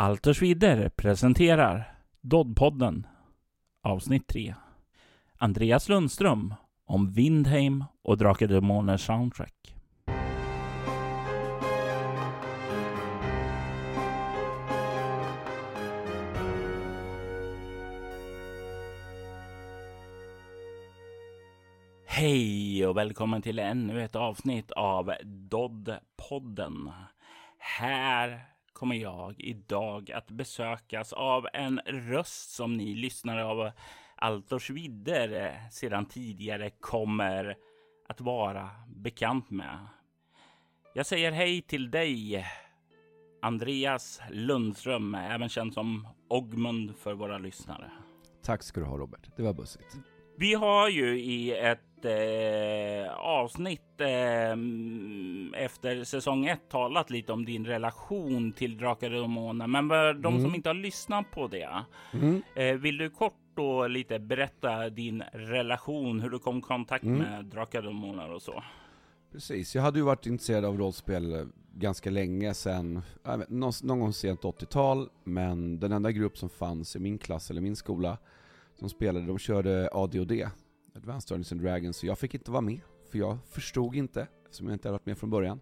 [0.00, 3.06] Alters Vidder presenterar Doddpodden
[3.82, 4.54] avsnitt 3.
[5.36, 9.74] Andreas Lundström om Windheim och Drakar Demoner soundtrack.
[22.06, 26.90] Hej och välkommen till ännu ett avsnitt av Doddpodden.
[27.58, 33.70] Här kommer jag idag att besökas av en röst som ni lyssnare av
[34.16, 37.56] Altors vidder sedan tidigare kommer
[38.08, 39.86] att vara bekant med.
[40.94, 42.46] Jag säger hej till dig,
[43.42, 47.90] Andreas Lundström, även känd som Ogmund för våra lyssnare.
[48.42, 49.96] Tack ska du ha Robert, det var bussigt.
[50.36, 54.52] Vi har ju i ett eh, avsnitt eh,
[55.64, 59.66] efter säsong ett talat lite om din relation till Drakar och Demoner.
[59.66, 60.42] Men för de mm.
[60.42, 62.42] som inte har lyssnat på det, mm.
[62.54, 67.18] eh, vill du kort då lite berätta din relation, hur du kom i kontakt mm.
[67.18, 68.62] med Drakar och Demoner och så?
[69.32, 73.02] Precis, jag hade ju varit intresserad av rollspel ganska länge sedan,
[73.48, 77.60] någon, någon gång sent 80-tal, men den enda grupp som fanns i min klass eller
[77.60, 78.18] min skola
[78.78, 80.32] som spelade, de körde ADOD,
[80.98, 84.66] Advanced Dungeons and Dragons, så jag fick inte vara med, för jag förstod inte, eftersom
[84.66, 85.60] jag inte hade varit med från början.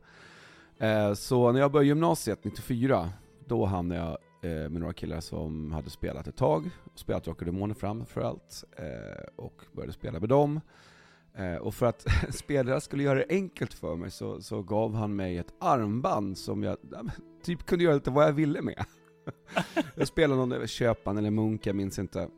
[0.79, 3.11] Eh, så när jag började gymnasiet 94,
[3.47, 4.19] då hamnade jag
[4.51, 9.25] eh, med några killar som hade spelat ett tag, spelat Drakar och Demoner framförallt, eh,
[9.37, 10.61] och började spela med dem.
[11.61, 15.39] Och för att spelare skulle göra det enkelt för mig så, så gav han mig
[15.39, 16.77] ett armband som jag
[17.43, 18.85] typ kunde göra lite vad jag ville med.
[19.95, 22.29] jag spelade någon köpan eller munk, jag minns inte.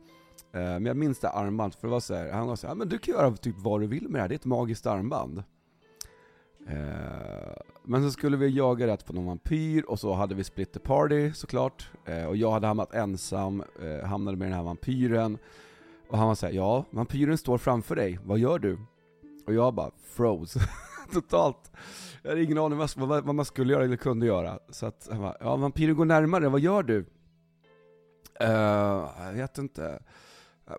[0.51, 2.75] Eh, men jag minns det armbandet, för det var så här, han var så här,
[2.75, 4.85] men du kan göra typ vad du vill med det här, det är ett magiskt
[4.85, 5.43] armband.
[6.67, 10.79] Eh, men så skulle vi jaga rätt på någon vampyr, och så hade vi splitter
[10.79, 11.89] party såklart.
[12.05, 13.63] Eh, och jag hade hamnat ensam,
[14.03, 15.37] hamnade med den här vampyren.
[16.09, 18.77] Och han var såhär, ja, vampyren står framför dig, vad gör du?
[19.45, 20.59] Och jag bara froze,
[21.13, 21.71] totalt.
[22.21, 24.59] Jag hade ingen aning vad, vad, man skulle göra eller kunde göra.
[24.69, 27.05] Så att han bara, ja vampyren går närmare, vad gör du?
[28.43, 29.99] Uh, jag vet inte.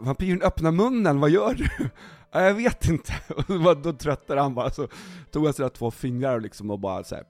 [0.01, 1.69] Vampyren öppnar munnen, vad gör du?
[2.33, 3.13] jag vet inte.
[3.69, 4.89] Och då tröttade han bara, så
[5.31, 7.25] tog han sina två fingrar liksom och bara så här,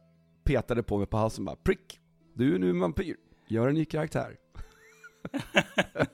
[0.44, 2.00] petade på mig på halsen bara, prick!
[2.34, 3.16] Du är nu en vampyr,
[3.49, 4.37] gör en ny karaktär.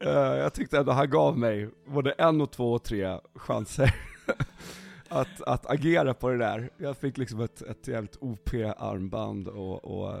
[0.00, 3.94] Eh, jag tyckte ändå han gav mig både en och två och tre chanser
[5.08, 6.70] att, att agera på det där.
[6.76, 10.14] Jag fick liksom ett, ett jävligt OP-armband och, och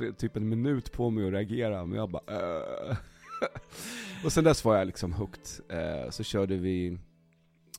[0.00, 2.96] eh, typ en minut på mig att reagera, men jag bara uh.
[4.24, 5.46] och sen dess var jag liksom hooked.
[5.68, 6.98] Eh, så körde vi,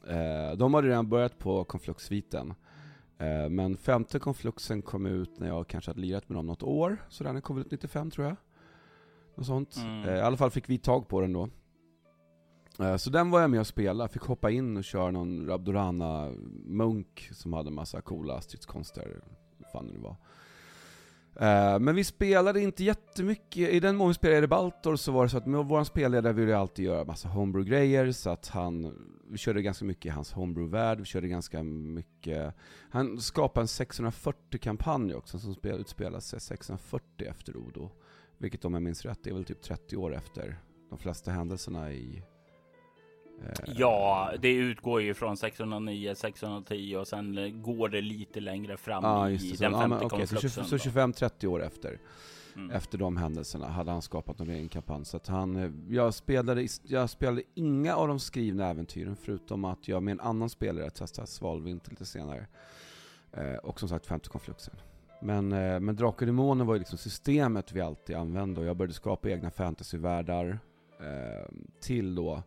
[0.08, 2.54] eh, de hade redan börjat på konfluxsviten.
[3.18, 6.98] Eh, men femte konfluxen kom ut när jag kanske hade lirat med dem något år,
[7.10, 8.36] så den kom ut 95 tror jag.
[9.36, 9.78] Något sånt.
[9.78, 10.10] Mm.
[10.10, 11.50] Eh, I alla fall fick vi tag på den då.
[12.80, 16.32] Eh, så den var jag med och spelade, fick hoppa in och köra någon Rabdorana
[16.66, 19.22] Munk som hade massa coola stridskonster,
[19.58, 20.16] vad fan det nu var.
[21.36, 25.30] Eh, men vi spelade inte jättemycket, i den mån vi spelade Baltor så var det
[25.30, 28.96] så att vår spelledare ville alltid göra massa homebrew-grejer, så att han,
[29.30, 32.54] vi körde ganska mycket i hans homebrew-värld, vi körde ganska mycket,
[32.90, 37.92] han skapade en 640-kampanj också som spel, utspelar sig 640 efter Odo.
[38.38, 40.60] Vilket om jag minns rätt är väl typ 30 år efter
[40.90, 42.24] de flesta händelserna i
[43.66, 49.30] ja, det utgår ju från 609, 610 och sen går det lite längre fram ah,
[49.30, 49.60] i det.
[49.60, 52.00] den femte ja, okay, Så, så 25-30 år efter,
[52.56, 52.72] mm.
[52.72, 55.06] efter de händelserna hade han skapat en egen kampanj.
[55.06, 60.04] Så han, eh, jag, spelade, jag spelade inga av de skrivna äventyren förutom att jag
[60.04, 62.48] med en annan spelare testade Svalvinter lite senare.
[63.32, 64.76] Eh, och som sagt femte konfluxen.
[65.22, 68.78] Men, eh, men Drakar och Demoner var ju liksom systemet vi alltid använde och jag
[68.78, 70.60] började skapa egna fantasyvärldar
[71.00, 71.50] eh,
[71.82, 72.44] till då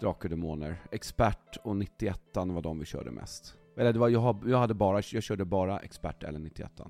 [0.00, 0.76] Drakar Demoner.
[0.92, 3.54] Expert och 91 var de vi körde mest.
[3.76, 6.80] Eller det var, jag, jag, hade bara, jag körde bara Expert eller 91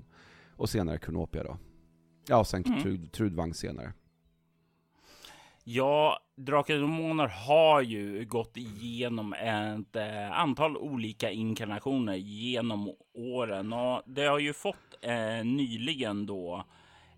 [0.57, 1.57] Och senare Kronopia då.
[2.29, 2.83] Ja, och sen mm.
[2.83, 3.93] Trud, Trudvang senare.
[5.65, 13.73] Ja, Drakar och Demoner har ju gått igenom ett eh, antal olika inkarnationer genom åren
[13.73, 16.65] och det har ju fått eh, nyligen då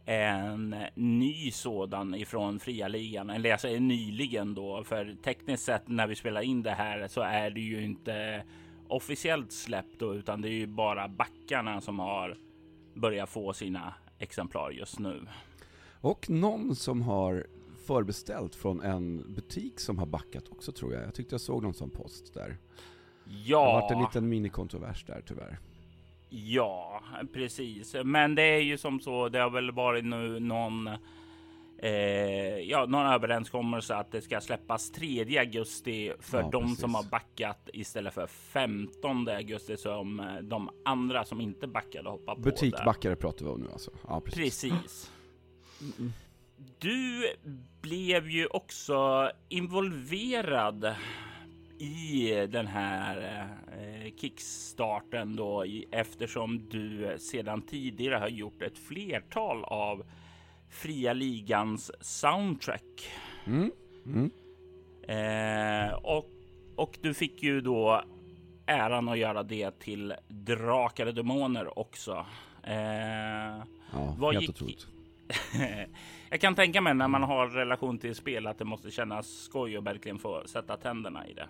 [0.08, 3.30] en ny sådan ifrån fria ligan.
[3.30, 7.20] Eller jag säger nyligen då, för tekniskt sett när vi spelar in det här så
[7.20, 8.44] är det ju inte
[8.88, 12.36] officiellt släppt då, utan det är ju bara backarna som har
[12.94, 15.26] börjat få sina exemplar just nu.
[16.00, 17.46] Och någon som har
[17.86, 21.02] förbeställt från en butik som har backat också tror jag.
[21.02, 22.56] Jag tyckte jag såg någon sån post där.
[23.44, 23.58] Ja.
[23.58, 25.58] Det har varit en liten minikontrovers där tyvärr.
[26.28, 27.02] Ja,
[27.32, 27.96] precis.
[28.04, 29.28] Men det är ju som så.
[29.28, 30.88] Det har väl varit nu någon
[31.78, 36.80] eh, ja, någon överenskommelse att det ska släppas 3 augusti för ja, de precis.
[36.80, 42.34] som har backat istället för 15 augusti som eh, de andra som inte backade hoppar
[42.34, 42.40] på.
[42.40, 43.90] Butikbackare pratar vi om nu alltså.
[44.08, 44.62] Ja, precis.
[44.62, 45.10] precis.
[46.78, 47.26] Du
[47.80, 50.94] blev ju också involverad
[51.78, 53.46] i den här
[53.78, 60.04] eh, kickstarten då eftersom du sedan tidigare har gjort ett flertal av
[60.70, 63.10] fria ligans soundtrack.
[63.46, 63.70] Mm.
[64.06, 64.30] Mm.
[65.08, 66.30] Eh, och,
[66.76, 68.02] och du fick ju då
[68.66, 72.26] äran att göra det till Drakar och Demoner också.
[72.62, 72.76] Eh,
[73.92, 74.50] ja, helt gick...
[74.50, 74.86] otroligt.
[76.30, 79.78] Jag kan tänka mig när man har relation till spel att det måste kännas skoj
[79.78, 81.48] och verkligen få sätta tänderna i det.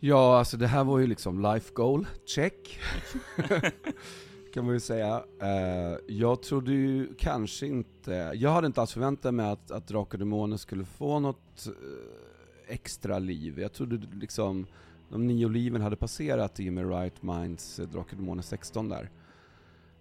[0.00, 2.80] Ja, alltså det här var ju liksom life goal, check.
[4.54, 5.24] kan man ju säga.
[5.42, 10.14] Uh, jag trodde ju kanske inte, jag hade inte alls förväntat mig att, att Drakar
[10.14, 11.74] och Demoner skulle få något uh,
[12.68, 13.60] extra liv.
[13.60, 14.66] Jag trodde liksom
[15.08, 19.10] de nio liven hade passerat i med Right Minds uh, Drakar och Demoner 16 där.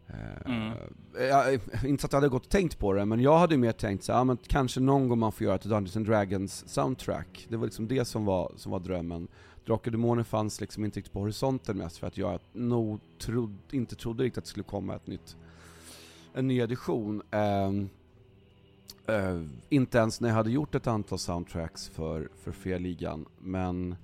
[0.08, 0.78] Eh, mm.
[1.14, 3.58] Jag, eh, inte så att jag hade gått och tänkt på det, men jag hade
[3.58, 6.64] mer tänkt så ja, men kanske någon gång man får göra ett Dungeons and Dragons
[6.68, 7.46] soundtrack.
[7.50, 9.28] Det var liksom det som var, som var drömmen.
[9.66, 13.58] Drakar och Demoner fanns liksom inte riktigt på horisonten mest för att jag nog trod,
[13.72, 15.38] inte trodde riktigt att det skulle komma ett nytt,
[16.34, 17.22] en ny edition.
[17.36, 17.86] Uh,
[19.16, 23.96] uh, inte ens när jag hade gjort ett antal soundtracks för, för Fria Ligan, men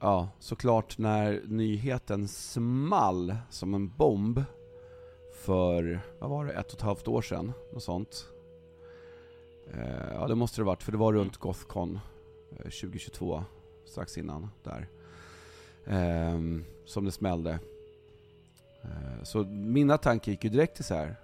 [0.00, 4.44] ja, såklart när nyheten small som en bomb
[5.38, 8.28] för, vad var det, ett och ett halvt år sedan, något sånt.
[9.74, 12.00] Uh, ja det måste det varit, för det var runt Gothcon
[12.62, 13.44] 2022
[13.86, 14.88] strax innan där.
[15.86, 16.38] Eh,
[16.84, 17.58] som det smällde.
[18.82, 21.16] Eh, så mina tankar gick ju direkt till så här.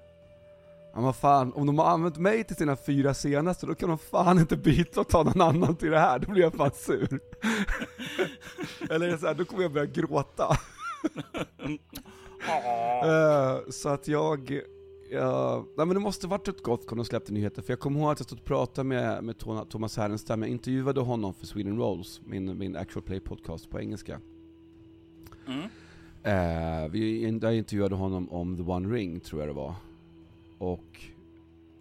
[0.95, 3.99] Ja, vad fan, om de har använt mig till sina fyra senaste, då kan de
[3.99, 7.21] fan inte byta och ta någon annan till det här, då blir jag fan sur.
[8.91, 10.59] Eller så här, då kommer jag börja gråta.
[12.45, 14.63] uh, så att jag,
[15.11, 18.01] Ja, nej men det måste varit ett gott kon och släppte nyheter, för jag kommer
[18.01, 19.39] ihåg att jag stod och pratade med, med
[19.69, 24.21] Thomas Härenstam, jag intervjuade honom för Sweden Rolls, min, min actual play podcast på engelska.
[25.47, 25.69] Mm.
[26.23, 29.75] Eh, vi, jag intervjuade honom om The One Ring, tror jag det var.
[30.59, 31.01] Och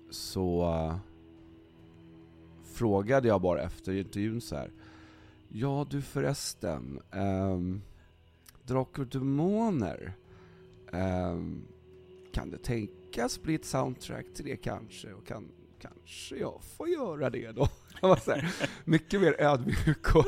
[0.10, 0.95] så uh,
[2.63, 4.71] frågade jag bara efter intervjun så här.
[5.50, 7.81] Ja du förresten, um,
[8.63, 10.13] Drakar och Demoner,
[10.94, 11.68] um,
[12.31, 17.30] kan det tänkas bli ett soundtrack till det kanske, och kan, kanske jag får göra
[17.30, 17.68] det då.
[18.86, 20.25] mycket mer ödmjuk och,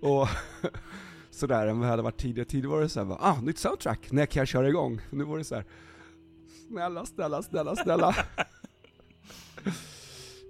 [0.00, 0.28] och
[1.30, 2.48] sådär än vad jag hade varit tidigare.
[2.48, 5.00] Tidigare var det såhär, ah, nytt soundtrack, när kan jag köra igång?
[5.10, 5.64] Nu var det så här,
[6.68, 8.16] snälla, snälla, snälla, snälla.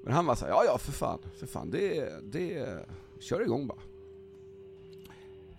[0.05, 2.79] Men han var såhär, ja ja för fan, för fan, det, det,
[3.21, 3.79] kör igång bara.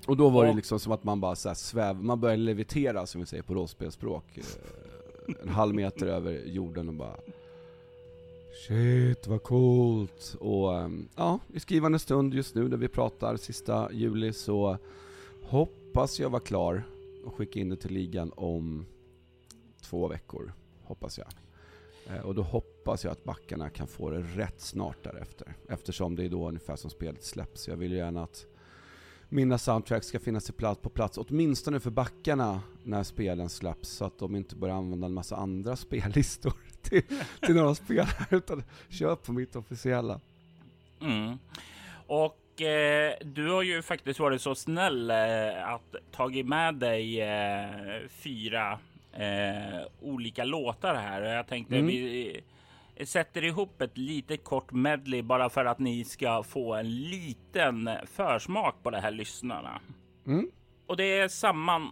[0.08, 3.22] Och då var det liksom som att man bara så sväv, man började levitera som
[3.22, 4.38] vi säger på rollspelsspråk.
[4.38, 7.16] Eh, en halv meter över jorden och bara
[8.68, 10.36] Shit vad coolt!
[10.40, 14.78] Och ehm, ja, i skrivande stund just nu när vi pratar sista juli så
[15.44, 16.84] hoppas jag vara klar
[17.26, 18.86] och skicka in det till ligan om
[19.82, 20.54] två veckor.
[20.84, 21.28] Hoppas jag.
[22.08, 25.56] Eh, och då hoppas jag att backarna kan få det rätt snart därefter.
[25.70, 27.68] Eftersom det är då ungefär som spelet släpps.
[27.68, 28.46] Jag vill gärna att
[29.30, 34.36] mina soundtracks ska finnas på plats, åtminstone för backarna när spelen släpps, så att de
[34.36, 37.04] inte börjar använda en massa andra spellistor till,
[37.42, 40.20] till några spelare, utan kör på mitt officiella.
[41.02, 41.38] Mm.
[42.08, 47.70] Och eh, du har ju faktiskt varit så snäll eh, att tagit med dig eh,
[48.10, 48.80] fyra
[50.02, 51.22] olika låtar här.
[51.22, 51.88] Jag tänkte mm.
[51.88, 52.42] vi
[53.06, 58.84] sätter ihop ett litet kort medley bara för att ni ska få en liten försmak
[58.84, 59.82] på det här lyssnarna.
[60.28, 60.52] Mm.
[60.88, 61.92] Och det är samman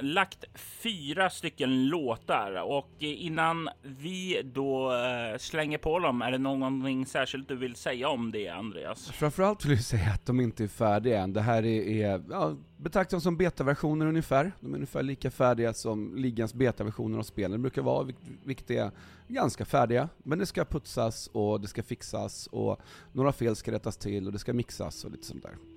[0.00, 7.06] lagt fyra stycken låtar och innan vi då eh, slänger på dem, är det någonting
[7.06, 9.10] särskilt du vill säga om det, Andreas?
[9.10, 11.32] Framförallt vill jag säga att de inte är färdiga än.
[11.32, 14.52] Det här är, är ja, betraktas som betaversioner ungefär.
[14.60, 18.08] De är ungefär lika färdiga som ligans betaversioner av spelen brukar vara,
[18.44, 18.90] vilket är
[19.28, 20.08] ganska färdiga.
[20.18, 22.80] Men det ska putsas och det ska fixas och
[23.12, 25.69] några fel ska rättas till och det ska mixas och lite sånt där.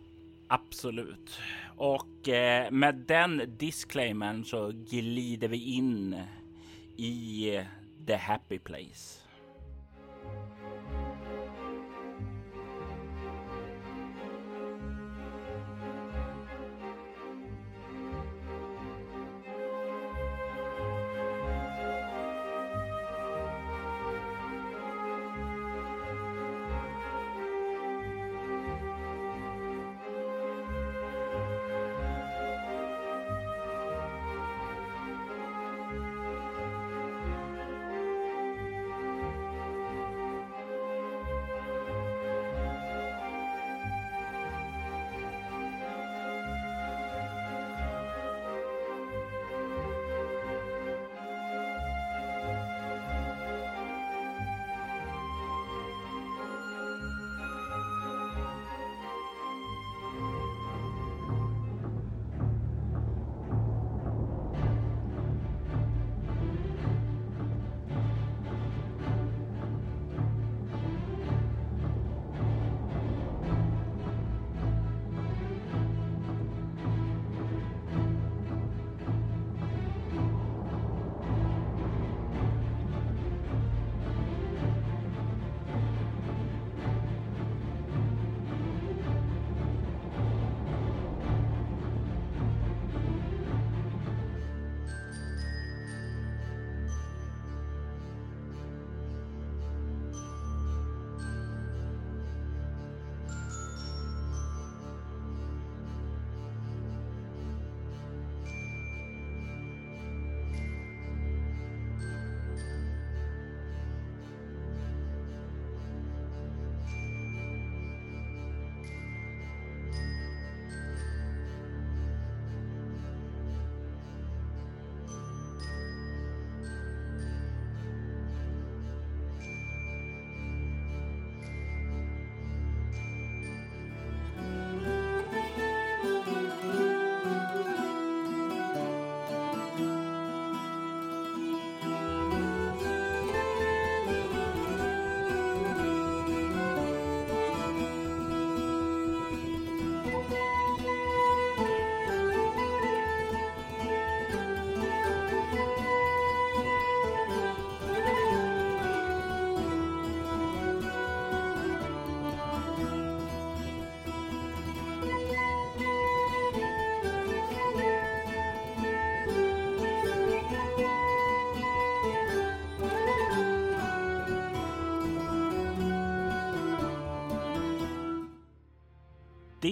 [0.47, 1.39] Absolut.
[1.77, 6.15] Och eh, med den disclaimern så glider vi in
[6.97, 7.65] i eh,
[8.07, 9.22] the happy place.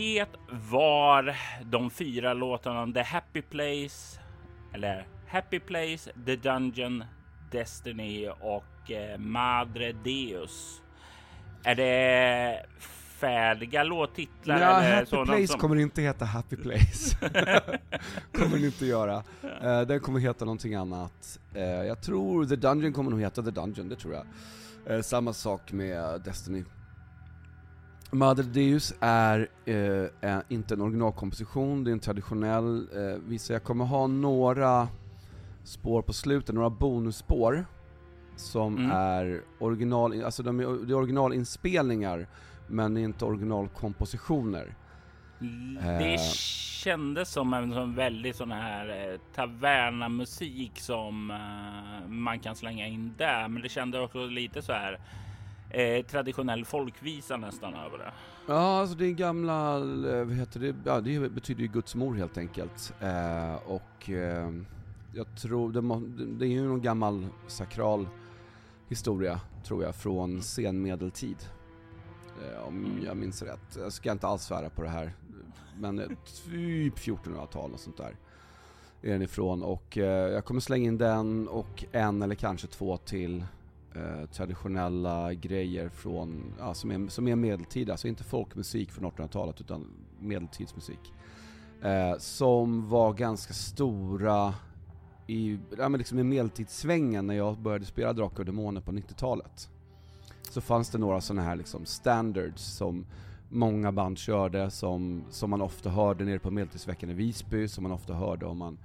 [0.01, 0.25] Det
[0.69, 4.19] var de fyra låtarna The Happy Place,
[4.73, 7.03] eller Happy Place, The Dungeon,
[7.51, 10.81] Destiny och eh, Madre Deus.
[11.63, 12.65] Är det
[13.19, 14.59] färdiga låttitlar?
[14.59, 15.59] Ja, Happy Place som...
[15.59, 17.17] kommer inte heta Happy Place.
[18.33, 19.23] kommer den inte göra.
[19.43, 21.39] Uh, den kommer heta någonting annat.
[21.55, 24.25] Uh, jag tror The Dungeon kommer nog heta The Dungeon, det tror jag.
[24.95, 26.63] Uh, samma sak med Destiny.
[28.11, 29.47] Mother Deus är,
[30.21, 34.87] är inte en originalkomposition, det är en traditionell, uh, vissa, jag kommer ha några
[35.63, 37.65] spår på slutet, några bonusspår
[38.35, 38.91] som Mm.
[38.91, 42.27] är original, alltså de är, det är originalinspelningar
[42.67, 44.75] men inte originalkompositioner.
[45.99, 46.19] Det Eh.
[46.83, 53.13] kändes som en sån väldigt sån här eh, tavernamusik som eh, man kan slänga in
[53.17, 53.47] där.
[53.47, 54.99] Men det kändes också lite så här
[55.73, 58.11] eh, traditionell folkvisa nästan över det.
[58.47, 62.15] Ja, alltså det är gamla, eh, vad heter det, ja det betyder ju Guds mor
[62.15, 62.93] helt enkelt.
[62.99, 64.51] Eh, och eh,
[65.13, 68.07] jag tror, det, må, det är ju någon gammal sakral
[68.89, 71.37] historia, tror jag, från senmedeltid.
[72.41, 73.05] Eh, om Mm.
[73.05, 73.77] jag minns rätt.
[73.77, 75.13] Jag ska inte alls svära på det här,
[75.79, 76.07] men eh,
[76.45, 78.15] typ 1400-tal och sånt där
[79.01, 79.63] är den ifrån.
[79.63, 83.43] Och eh, jag kommer slänga in den och en eller kanske två till
[83.95, 89.61] eh, traditionella grejer från, ja, som, är, som är medeltida, alltså inte folkmusik från 1800-talet
[89.61, 89.87] utan
[90.19, 91.13] medeltidsmusik.
[91.81, 94.53] Eh, som var ganska stora
[95.27, 99.69] i, ja, men liksom i medeltidssvängen när jag började spela Drakar och Demoner på 90-talet.
[100.49, 103.05] Så fanns det några sådana här liksom standards som
[103.49, 107.91] många band körde, som, som man ofta hörde nere på Medeltidsveckan i Visby, som man
[107.91, 108.77] ofta hörde om man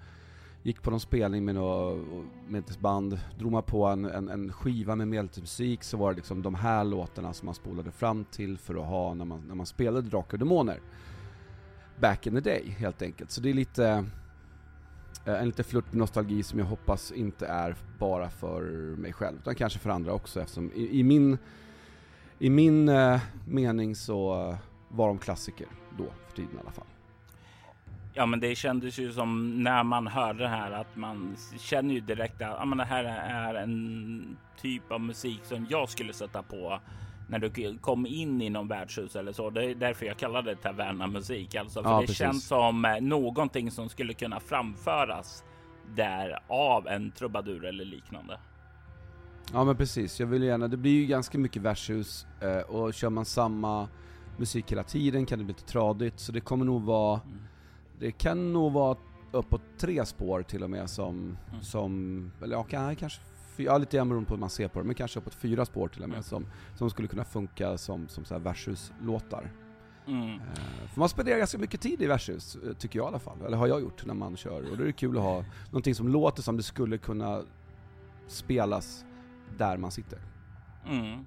[0.66, 5.08] gick på någon spelning med något medeltidsband, drog man på en, en, en skiva med
[5.08, 8.86] medeltidsmusik så var det liksom de här låtarna som man spolade fram till för att
[8.86, 10.80] ha när man, när man spelade Drakar och Demoner.
[12.00, 13.30] Back in the day helt enkelt.
[13.30, 14.04] Så det är lite
[15.24, 18.62] eh, en lite flört med nostalgi som jag hoppas inte är bara för
[18.96, 21.38] mig själv, utan kanske för andra också eftersom i, i min,
[22.38, 24.56] i min eh, mening så
[24.88, 25.66] var de klassiker
[25.98, 26.95] då, för tiden i alla fall.
[28.16, 32.00] Ja, men det kändes ju som när man hörde det här att man känner ju
[32.00, 36.42] direkt att ja, men det här är en typ av musik som jag skulle sätta
[36.42, 36.80] på
[37.28, 39.50] när du kom in i någon värdshus eller så.
[39.50, 41.54] Det är därför jag kallar det tavernamusik.
[41.54, 42.18] Alltså, för Ja, det precis.
[42.18, 45.44] känns som eh, någonting som skulle kunna framföras
[45.96, 48.38] där av en trubadur eller liknande.
[49.52, 53.10] Ja men precis, jag vill gärna, det blir ju ganska mycket värdshus eh, och kör
[53.10, 53.88] man samma
[54.38, 57.38] musik hela tiden kan det bli lite tradigt så det kommer nog vara, Mm.
[57.98, 58.96] Det kan nog vara
[59.32, 61.62] uppåt tre spår till och med som, Mm.
[61.62, 63.20] som eller ja, kan- kanske,
[63.56, 65.64] fy- ja lite grann beroende på hur man ser på det, men kanske uppåt fyra
[65.64, 66.22] spår till och med Mm.
[66.24, 69.50] som, som skulle kunna funka som, som så här värdshus-låtar.
[70.06, 70.28] Mm.
[70.34, 73.42] Eh, för man spenderar ganska mycket tid i värdshus, eh, tycker jag i alla fall,
[73.46, 75.94] eller har jag gjort när man kör, och då är det kul att ha någonting
[75.94, 77.42] som låter som det skulle kunna
[78.26, 79.04] spelas
[79.58, 80.18] där man sitter.
[80.86, 81.24] Mm.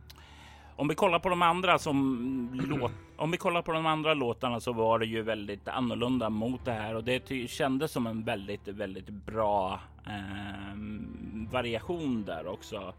[0.75, 2.49] Om vi kollar på de andra som
[2.79, 6.65] låt, om vi kollar på de andra låtarna så var det ju väldigt annorlunda mot
[6.65, 12.93] det här och det kändes som en väldigt, väldigt bra ehm, variation där också.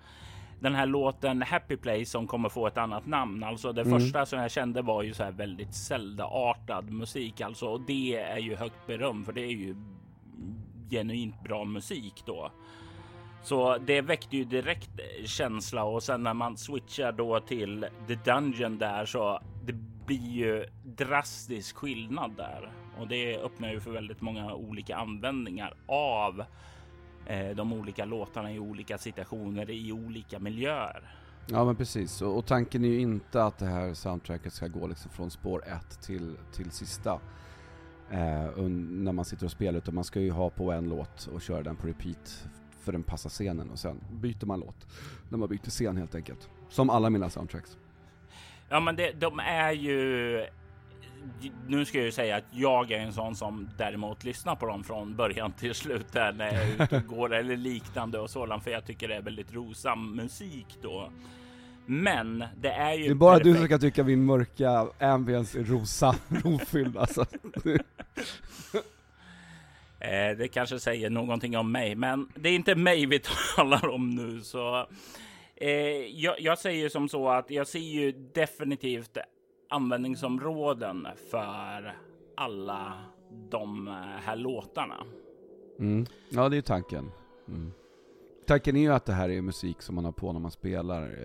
[0.60, 3.42] Den här låten Happy Place som kommer få ett annat namn.
[3.44, 4.00] Alltså det Mm.
[4.00, 8.38] första som jag kände var ju så här väldigt Zelda-artad musik alltså och det är
[8.38, 9.76] ju högt beröm för det är ju
[10.90, 12.50] genuint bra musik då.
[13.42, 14.90] Så det väckte ju direkt
[15.24, 19.72] känsla och sen när man switchar då till The Dungeon där så det
[20.06, 26.44] blir ju drastisk skillnad där och det öppnar ju för väldigt många olika användningar av
[27.26, 31.14] eh, de olika låtarna i olika situationer i olika miljöer.
[31.46, 34.86] Ja men precis, och, och tanken är ju inte att det här soundtracket ska gå
[34.86, 37.20] liksom från spår ett till, till sista.
[38.10, 41.42] Eh, när man sitter och spelar, utan man ska ju ha på en låt och
[41.42, 42.48] köra den på repeat
[42.80, 44.86] för den passar scenen och sen byter man låt.
[45.28, 46.48] När man byter scen helt enkelt.
[46.68, 47.76] Som alla mina soundtracks.
[48.68, 50.46] Ja, men det, de är ju.
[51.66, 54.84] Nu ska jag ju säga att jag är en sån som däremot lyssnar på dem
[54.84, 58.64] från början till slut där när jag är ute och går eller liknande och sådant,
[58.64, 61.10] för jag tycker det är väldigt rosam musik då.
[61.86, 63.04] Men det är ju.
[63.04, 63.70] Det är bara du som perfekt.
[63.70, 67.26] ska tycka min mörka ambience är rosa, rofylld alltså.
[70.00, 73.20] Eh, det kanske säger någonting om mig, men det är inte mig vi
[73.56, 74.86] talar om nu, så
[75.56, 75.70] eh,
[76.06, 79.18] jag, jag säger som så att jag ser ju definitivt
[79.68, 81.94] användningsområden för
[82.36, 82.94] alla
[83.50, 85.04] de eh, här låtarna.
[85.78, 86.06] Mm.
[86.30, 87.10] Ja det är tanken.
[87.48, 87.72] Mm
[88.50, 91.18] tanken är ju att det här är musik som man har på när man spelar.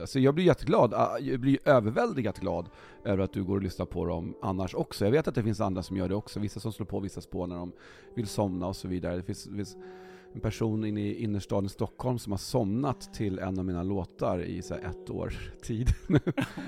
[0.00, 2.68] Alltså jag blir jätteglad, jag blir överväldigat glad
[3.04, 5.04] över att du går och lyssnar på dem annars också.
[5.04, 7.20] Jag vet att det finns andra som gör det också, vissa som slår på vissa
[7.20, 7.72] spår när de
[8.14, 9.16] vill somna och så vidare.
[9.16, 9.76] Det finns, det finns
[10.34, 14.42] en person inne i innerstaden i Stockholm som har somnat till en av mina låtar
[14.42, 16.20] i så här ett års tid nu.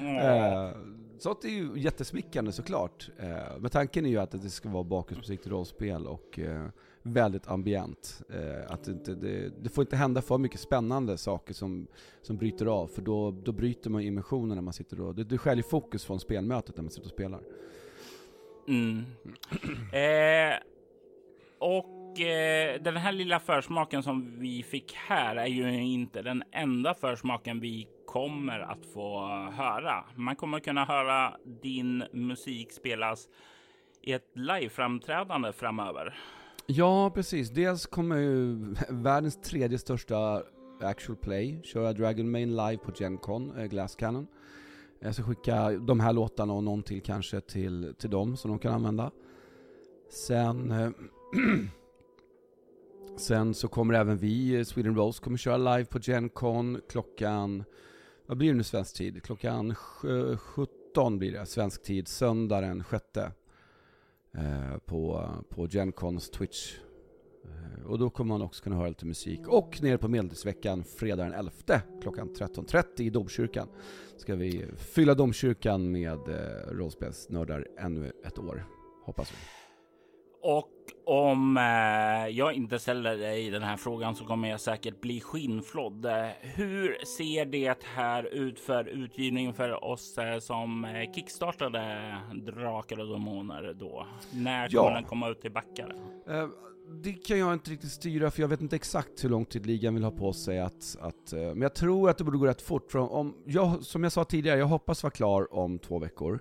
[0.06, 0.70] Eh,
[1.18, 3.10] Sånt är ju jättesmickrande såklart.
[3.58, 6.38] Men tanken är ju att det ska vara bakgrundsmusik till rollspel och
[7.04, 8.22] väldigt ambient.
[8.28, 11.86] Eh, Att det, inte, det, det får inte hända för mycket spännande saker som,
[12.22, 15.14] som bryter av, för då, då bryter man immersionen när man sitter och...
[15.14, 17.40] Det, det skiljer fokus från spelmötet när man sitter och spelar.
[18.68, 19.04] Mm.
[19.92, 20.54] Eh,
[21.58, 26.94] och eh, den här lilla försmaken som vi fick här är ju inte den enda
[26.94, 30.04] försmaken vi kommer att få höra.
[30.14, 33.28] Man kommer kunna höra din musik spelas
[34.02, 36.14] i ett liveframträdande framöver.
[36.66, 37.50] Ja, precis.
[37.50, 38.56] Dels kommer ju
[38.88, 40.42] världens tredje största
[40.80, 44.26] actual play köra Dragon Main live på Gen Con, eh, Glass Cannon.
[45.00, 48.58] Jag ska skicka de här låtarna och någon till kanske till, till dem som de
[48.58, 49.10] kan använda.
[50.10, 50.90] Sen, eh,
[53.16, 57.64] sen så kommer även vi, eh, Sweden Rose, kommer köra live på Gen Con klockan,
[58.26, 59.22] vad blir det nu svensk tid?
[59.22, 63.04] Klockan 17 blir det, svensk tid, söndag den 6
[64.38, 66.74] Eh, på, på Gencons Twitch.
[67.44, 69.48] Eh, och då kommer man också kunna höra lite musik.
[69.48, 71.52] Och nere på Medeltidsveckan fredag den 11
[72.02, 73.68] klockan 13.30 i Domkyrkan
[74.16, 78.66] ska vi fylla Domkyrkan med eh, rollspelsnördar ännu ett år,
[79.04, 79.63] hoppas vi.
[80.46, 80.70] Och
[81.06, 86.06] om eh, jag inte ställer dig den här frågan så kommer jag säkert bli skinnflådd.
[86.40, 93.08] Hur ser det här ut för utgivning för oss eh, som eh, kickstartade Drakar och
[93.08, 94.06] Demoner då?
[94.32, 94.82] När Ja.
[94.82, 95.94] kommer den komma ut till backar?
[96.28, 96.48] Eh,
[97.02, 99.94] det kan jag inte riktigt styra för jag vet inte exakt hur lång tid ligan
[99.94, 102.62] vill ha på sig att, att eh, men jag tror att det borde gå rätt
[102.62, 102.92] fort.
[102.92, 106.40] För om, jag, som jag sa tidigare, jag hoppas vara klar om två veckor.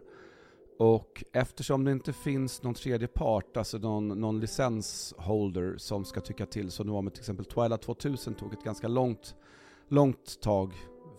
[0.77, 6.45] Och eftersom det inte finns någon tredje part, alltså någon, någon licensholder som ska tycka
[6.45, 9.35] till, som det var med till exempel Twilight 2000 tog ett ganska långt,
[9.87, 10.73] långt tag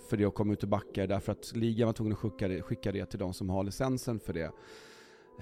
[0.08, 2.62] för det att komma ut i backar därför att ligan var tvungen att skicka det,
[2.62, 4.52] skicka det till de som har licensen för det.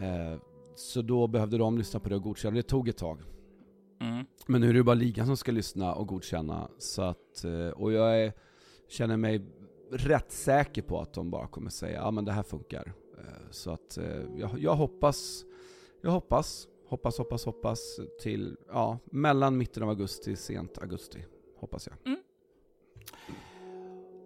[0.01, 0.41] Eh,
[0.75, 3.23] så då behövde de lyssna på det och godkänna, det tog ett tag.
[4.01, 4.25] Mm.
[4.47, 6.69] Men nu är det bara ligan som ska lyssna och godkänna.
[6.79, 8.33] Så att, eh, och jag är,
[8.89, 9.47] känner mig
[9.91, 12.95] rätt säker på att de bara kommer säga ja men det här funkar.
[13.23, 15.45] Eh, Så att eh, jag, jag hoppas,
[16.03, 21.25] jag hoppas, hoppas, hoppas, hoppas till, ja, mellan mitten av augusti, sent augusti.
[21.57, 22.17] Hoppas jag.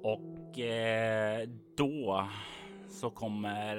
[0.03, 2.29] Och eh, då
[2.89, 3.77] så kommer,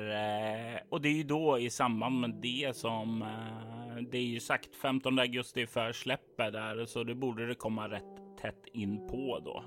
[0.76, 4.40] eh, och det är ju då i samband med det som eh, det är ju
[4.40, 9.40] sagt 15 augusti för släppet där, så det borde det komma rätt tätt in på
[9.46, 9.64] då.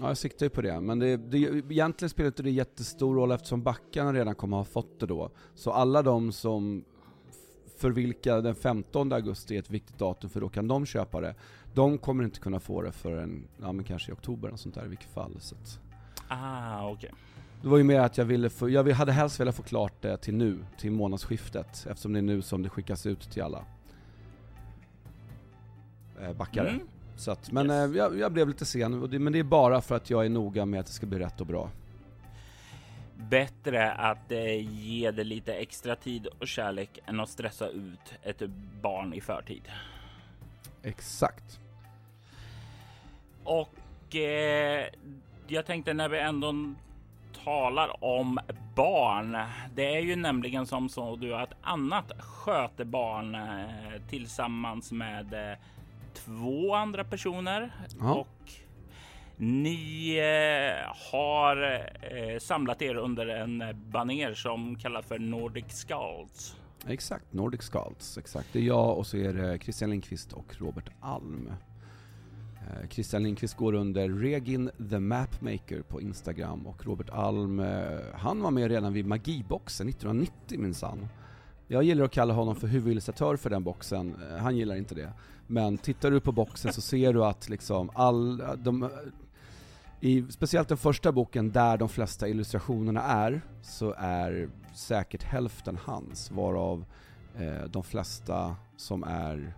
[0.00, 0.80] Ja, jag siktar ju på det.
[0.80, 5.00] Men det, det, egentligen spelar inte det jättestor roll eftersom backarna redan kommer ha fått
[5.00, 5.30] det då.
[5.54, 6.84] Så alla de som,
[7.76, 11.34] för vilka den 15 augusti är ett viktigt datum för då kan de köpa det.
[11.74, 14.84] De kommer inte kunna få det förrän, ja men kanske i oktober och sånt där
[14.84, 15.36] i vilket fall.
[15.40, 15.78] Så att,
[16.28, 17.10] Ah, okej.
[17.62, 20.16] det var ju mer att jag ville få, jag hade helst velat få klart det
[20.16, 21.86] till nu, till månadsskiftet.
[21.90, 23.64] Eftersom det är nu som det skickas ut till alla
[26.20, 26.68] eh, backare.
[26.68, 26.86] Mm.
[27.16, 27.90] Så att, men Yes.
[27.90, 30.28] eh, jag, jag blev lite sen, det, men det är bara för att jag är
[30.28, 31.70] noga med att det ska bli rätt och bra.
[33.16, 38.42] Bättre att eh, ge det lite extra tid och kärlek än att stressa ut ett
[38.82, 39.62] barn i förtid.
[40.82, 41.60] Exakt.
[43.44, 44.86] Och eh,
[45.48, 46.54] jag tänkte när vi ändå
[47.44, 48.38] talar om
[48.74, 49.36] barn.
[49.74, 55.58] Det är ju nämligen som så du att annat sköter barn eh, tillsammans med eh,
[56.14, 58.14] två andra personer Ja.
[58.14, 58.50] och
[59.36, 61.62] ni eh, har
[62.00, 66.56] eh, samlat er under en baner som kallas för Nordic Scouts.
[66.88, 68.18] Exakt, Nordic Scouts.
[68.18, 68.48] Exakt.
[68.52, 71.50] Det är jag och så är det Christian Lindqvist och Robert Alm.
[72.56, 78.42] Eh, Christian Lindqvist går under Regin the Mapmaker på Instagram och Robert Alm, eh, han
[78.42, 81.08] var med redan vid Magiboxen 1990 minsann.
[81.68, 85.12] Jag gillar att kalla honom för huvudillustratör för den boxen, Eh, han gillar inte det.
[85.46, 88.90] Men tittar du på boxen så ser du att liksom all, de,
[90.00, 96.30] i, speciellt den första boken där de flesta illustrationerna är, så är säkert hälften hans,
[96.30, 96.84] varav
[97.38, 99.54] eh, de flesta som är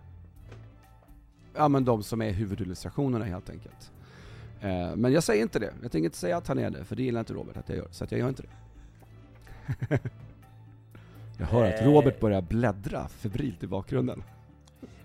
[1.57, 3.91] Ja men de som är huvudillustrationerna helt enkelt.
[4.61, 6.95] Eh, men jag säger inte det, jag tänker inte säga att han är det, för
[6.95, 8.49] det gillar inte Robert att jag gör, så att jag gör inte det.
[11.37, 11.85] jag hör att Eh.
[11.87, 14.23] Robert börjar bläddra febrilt i bakgrunden.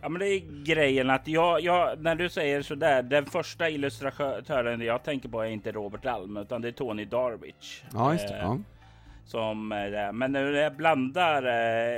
[0.02, 4.80] Ja, men det är grejen att jag, jag, när du säger sådär, den första illustratören
[4.80, 7.82] jag tänker på är inte Robert Alm, utan det är Tony Darwich.
[7.92, 8.34] Ja, just det.
[8.34, 8.58] Eh, Ja.
[9.26, 9.68] Som.
[10.12, 11.42] Men när jag blandar,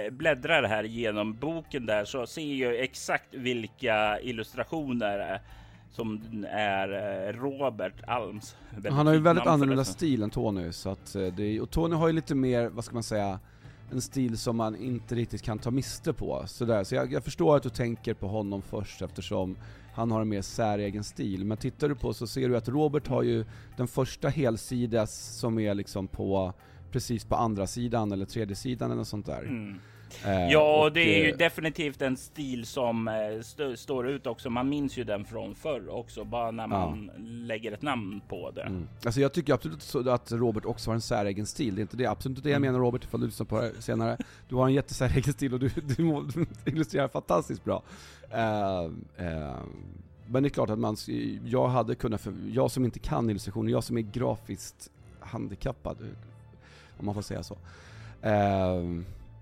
[0.05, 5.39] eh, bläddrar här genom boken där så ser jag exakt vilka illustrationer eh,
[5.91, 6.89] som är
[7.29, 8.57] eh, Robert Alms.
[8.91, 12.13] Han har ju väldigt annorlunda stil än Tony, så att det och Tony har ju
[12.13, 13.39] lite mer, vad ska man säga,
[13.93, 16.43] en stil som man inte riktigt kan ta miste på.
[16.47, 16.85] Sådär.
[16.85, 19.57] Så jag, jag förstår att du tänker på honom först eftersom
[19.95, 21.45] han har en mer säregen stil.
[21.45, 23.45] Men tittar du på så ser du att Robert har ju
[23.77, 26.53] den första helsidas som är liksom på
[26.91, 29.43] precis på andra sidan eller tredje sidan eller något sånt där.
[29.43, 29.79] Mm.
[30.25, 34.51] Eh, Ja, och, det är ju definitivt en stil som eh, st står ut också.
[34.51, 38.63] Man minns ju den från förr också, bara när man lägger ett namn på det.
[38.63, 38.89] Mm.
[39.05, 42.07] Alltså jag tycker absolut att Robert också har en säregen stil, det är inte det,
[42.07, 42.73] absolut inte det jag Mm.
[42.73, 44.17] menar Robert, ifall du lyssnar på det senare.
[44.49, 46.25] Du har en jättesäregen stil och du, du,
[46.73, 47.83] illustrerar fantastiskt bra.
[48.31, 48.81] Eh,
[49.17, 49.55] eh,
[50.27, 50.97] men det är klart att man,
[51.45, 55.97] jag hade kunnat, för, jag som inte kan illustrationer, jag som är grafiskt handikappad,
[56.99, 57.57] om man får säga så.
[58.23, 58.83] Eh,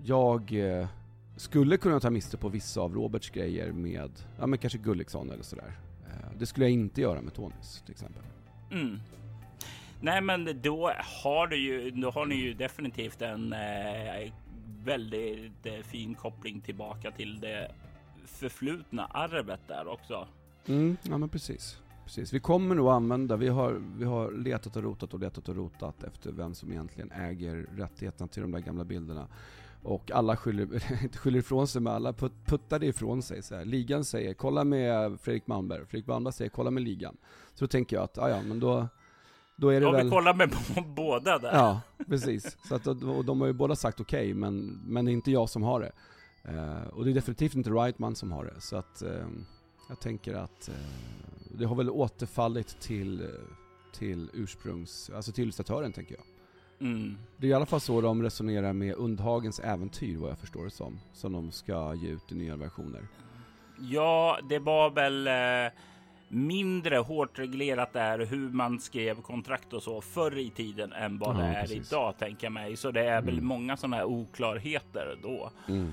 [0.05, 0.89] jag eh,
[1.37, 5.43] skulle kunna ta miste på vissa av Roberts grejer med, ja men kanske Gulliksson eller
[5.43, 5.73] sådär.
[6.07, 8.23] Eh, det skulle jag inte göra med Tonys till exempel.
[8.71, 8.99] Mm.
[10.01, 14.33] Nej, men då har du ju, då har ni ju definitivt en eh,
[14.85, 17.73] väldigt eh, fin koppling tillbaka till det
[18.27, 20.29] förflutna arvet där också.
[20.67, 21.79] Mm, ja men precis.
[22.05, 22.33] precis.
[22.33, 26.05] Vi kommer nog använda, vi har, vi har letat och rotat och letat och rotat
[26.05, 29.29] efter vem som egentligen äger rättigheterna till de där gamla bilderna.
[29.83, 33.43] Och alla skyller, inte skyller ifrån sig, men alla put, puttar det ifrån sig.
[33.43, 33.65] Så här.
[33.65, 37.17] Ligan säger kolla med Fredrik Malmberg, Fredrik Malmberg säger kolla med ligan.
[37.55, 38.89] Så då tänker jag att, ja ja men då,
[39.57, 40.05] då är det Ja, väl...
[40.05, 40.51] vi kollar med
[40.97, 41.53] båda där.
[41.53, 42.57] Ja, precis.
[42.69, 45.49] Så att, och de har ju båda sagt okej, men, men det är inte jag
[45.49, 45.93] som har det.
[46.45, 48.61] Eh, och det är definitivt inte Rightman som har det.
[48.61, 49.29] Så att eh,
[49.89, 50.75] jag tänker att eh,
[51.59, 53.29] det har väl återfallit till, eh,
[53.93, 56.25] till ursprungs, alltså till illustratören tänker jag.
[56.81, 57.19] Mm.
[57.37, 60.71] Det är i alla fall så de resonerar med Undhagens äventyr vad jag förstår det
[60.71, 61.01] som.
[61.13, 63.01] Som de ska ge ut i nya versioner.
[63.81, 65.73] Ja, det var väl eh,
[66.29, 71.37] mindre hårt reglerat där hur man skrev kontrakt och så förr i tiden än vad
[71.37, 71.93] Ja, det är precis.
[71.93, 72.77] idag tänker jag mig.
[72.77, 73.47] Så det är väl Mm.
[73.47, 75.51] många sådana här oklarheter då.
[75.69, 75.87] Mm.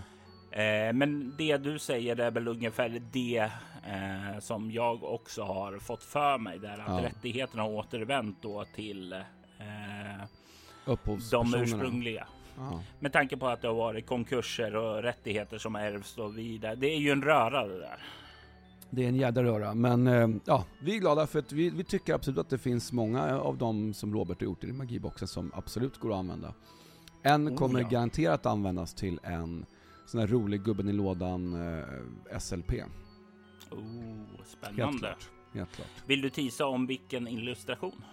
[0.51, 3.51] Eh, men det du säger är väl ungefär det
[3.87, 7.09] eh, som jag också har fått för mig där att Ja.
[7.09, 10.23] rättigheterna har återvänt då till eh,
[11.31, 12.27] de ursprungliga.
[12.57, 12.81] Ja.
[12.99, 16.75] Med tanke på att det har varit konkurser och rättigheter som ärvs och vidare.
[16.75, 17.99] Det är ju en röra det där.
[18.89, 21.83] Det är en jädra röra, men eh, ja, vi är glada för att vi, vi
[21.83, 25.51] tycker absolut att det finns många av dem som Robert har gjort i magiboxen som
[25.55, 26.53] absolut går att använda.
[27.23, 27.87] En Oh, kommer ja.
[27.87, 29.65] garanterat användas till en
[30.05, 32.71] sån här rolig gubben i lådan eh, SLP.
[32.71, 34.99] Oh, Helt spännande.
[34.99, 35.29] klart.
[35.53, 35.87] Helt klart.
[36.05, 38.03] Vill du tisa om vilken illustration?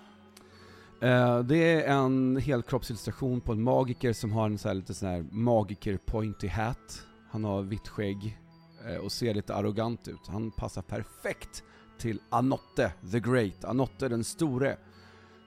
[1.04, 5.08] Eh, det är en helkroppsillustration på en magiker som har en så här lite sån
[5.08, 7.06] här magiker pointy hat.
[7.30, 8.38] Han har vitt skägg
[8.86, 10.26] eh, och ser lite arrogant ut.
[10.26, 11.64] Han passar perfekt
[11.98, 14.76] till Anotte the Great, Anotte den store.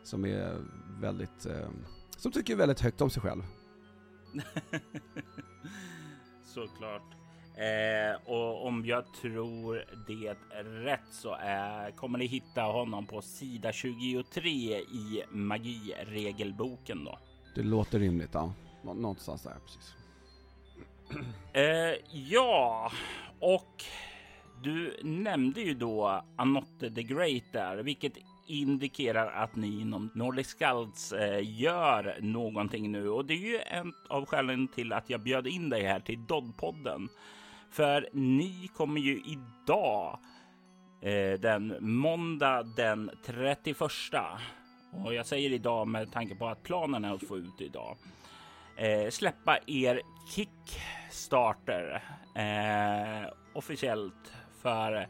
[0.04, 0.58] Som är
[1.02, 1.70] väldigt, eh,
[2.18, 3.44] som tycker väldigt högt om sig själv.
[6.46, 7.27] Såklart.
[7.58, 10.36] Eh, och om jag tror det
[10.86, 14.48] rätt så är, kommer ni hitta honom på sida 23
[14.80, 17.20] i magiregelboken då.
[17.56, 18.54] Det låter rimligt, ja.
[18.84, 19.94] Nå- Någonstans där, precis.
[21.54, 22.92] Eh, ja,
[23.40, 23.84] och
[24.64, 28.14] du nämnde ju då Anotte the Great där, vilket
[28.48, 33.10] indikerar att ni inom Nordic Scouts eh, gör någonting nu.
[33.10, 36.26] Och det är ju en av skälen till att jag bjöd in dig här till
[36.26, 37.10] Doddpodden.
[37.78, 40.20] För ni kommer ju idag,
[41.02, 43.80] eh, den måndag den 31.
[45.06, 47.98] Och jag säger idag med tanke på att planen är att få ut idag
[48.76, 52.04] eh, släppa er Kickstarter
[52.36, 55.08] eh, officiellt för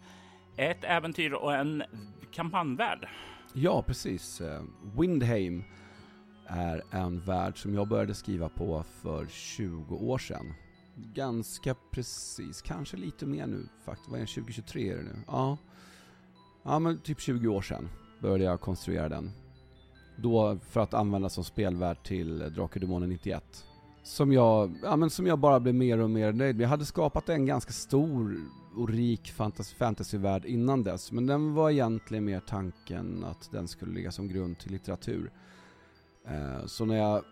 [0.57, 1.83] ett äventyr och en
[2.31, 3.07] kampanjvärld.
[3.53, 4.41] Ja, precis.
[4.41, 4.63] Eh,
[4.99, 5.63] Windheim
[6.47, 10.53] är en värld som jag började skriva på för 20 år sedan.
[10.99, 14.09] Ganska precis, kanske lite mer nu faktiskt.
[14.09, 15.15] Vad är det, 2023 är det nu?
[15.27, 15.57] Ja.
[16.63, 17.89] Ja men typ 20 år sedan
[18.21, 19.31] började jag konstruera den.
[20.17, 23.65] Då för att använda som spelvärld till Drakar och Demoner 91.
[24.03, 26.63] Som jag, ja men som jag bara blev mer och mer nöjd med.
[26.63, 28.37] Jag hade skapat en ganska stor
[28.75, 29.31] och rik
[29.77, 31.11] fantasyvärld innan dess.
[31.11, 35.31] Men den var egentligen mer tanken att den skulle ligga som grund till litteratur.
[36.27, 37.23] Eh, så när jag,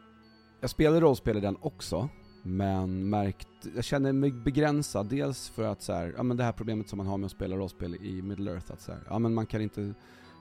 [0.61, 2.09] jag spelade rollspel i den också.
[2.47, 5.05] Men märkt, jag känner mig begränsad.
[5.05, 7.31] Dels för att så här, ja men det här problemet som man har med att
[7.31, 8.71] spela rollspel i Middle Earth.
[8.71, 9.93] Att så här, ja men man kan inte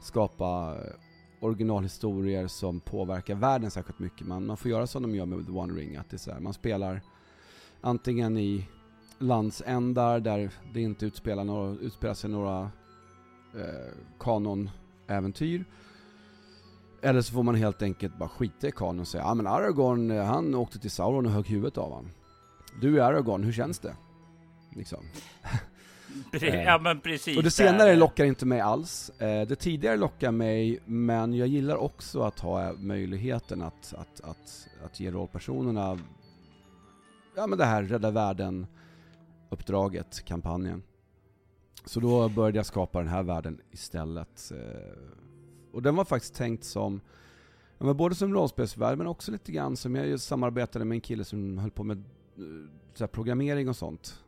[0.03, 0.77] skapa
[1.41, 4.27] originalhistorier som påverkar världen särskilt mycket.
[4.27, 5.97] Man, man får göra som de gör med The One Ring.
[5.97, 7.01] Att det är så här, man spelar
[7.81, 8.69] antingen i
[9.19, 12.71] landsändar där det inte utspelar, några, utspelar sig några
[13.55, 15.65] eh, kanonäventyr.
[17.05, 20.11] Eller så får man helt enkelt bara skita i kanon och säga ja men Aragorn,
[20.11, 22.11] eh, han åkte till Sauron och högg huvudet av han.
[22.81, 23.97] Du är Aragorn, hur känns det?
[24.77, 25.05] Liksom.
[26.41, 27.37] ja men precis.
[27.37, 29.11] Och det senare lockar inte mig alls.
[29.21, 34.69] Eh, det tidigare lockar mig, men jag gillar också att ha möjligheten att, att, att,
[34.85, 35.99] att ge rollpersonerna
[37.37, 38.67] ja men det här rädda världen
[39.51, 40.83] uppdraget, kampanjen.
[41.85, 44.53] Så då började jag skapa den här världen istället.
[45.75, 47.01] Och den var faktiskt tänkt som,
[47.79, 51.59] ja, både som rollspelsvärld men också lite grann som jag samarbetade med en kille som
[51.59, 52.45] höll på med eh,
[52.95, 54.25] så programmering och sånt.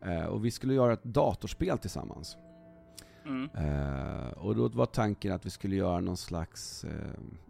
[0.00, 2.36] Eh, och vi skulle göra ett datorspel tillsammans.
[3.26, 3.50] Mm.
[3.54, 6.90] Eh, och då var tanken att vi skulle göra någon slags, eh,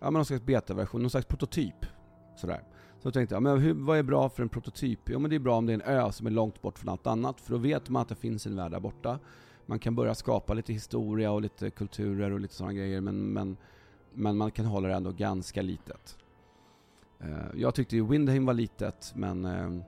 [0.01, 1.87] ja men någon slags betaversion, någon slags prototyp.
[2.37, 2.63] Sådär.
[3.01, 5.01] Så jag tänkte jag, men hur, vad är bra för en prototyp?
[5.07, 6.89] Jo men det är bra om det är en ö som är långt bort från
[6.89, 9.19] allt annat, för då vet man att det finns en värld där borta.
[9.69, 13.57] Man kan börja skapa lite historia och lite kulturer och lite sådana grejer, men, men,
[14.15, 16.19] men man kan hålla det ändå ganska litet.
[17.25, 19.83] Uh, jag tyckte ju Windheim var litet, men uh,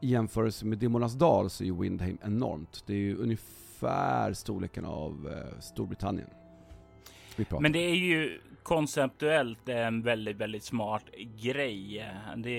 [0.00, 2.84] i jämförelse med Dimmornas dal så är ju Windheim enormt.
[2.86, 6.30] Det är ju ungefär storleken av uh, Storbritannien.
[7.60, 11.04] Men det är ju konceptuellt en väldigt, väldigt smart
[11.42, 12.06] grej.
[12.36, 12.50] Det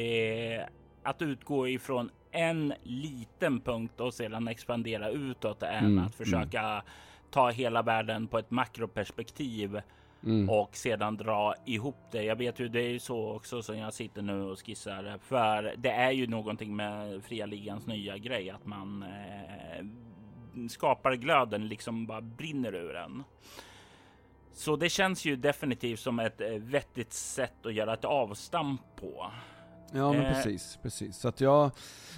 [0.48, 0.70] är
[1.04, 6.84] att utgå ifrån en liten punkt och sedan expandera utåt än mm, att försöka mm.
[7.32, 9.82] ta hela världen på ett makroperspektiv
[10.24, 10.50] mm.
[10.50, 12.24] och sedan dra ihop det.
[12.24, 15.74] Jag vet ju, det är ju så också som jag sitter nu och skissar för
[15.78, 19.86] det är ju någonting med fria ligans nya grej att man eh,
[20.70, 23.24] skapar glöden liksom bara brinner ur en.
[24.54, 29.32] Så det känns ju definitivt som ett eh, vettigt sätt att göra ett avstamp på.
[29.92, 30.34] Ja men eh.
[30.34, 31.18] precis, precis.
[31.18, 31.72] Så att jag,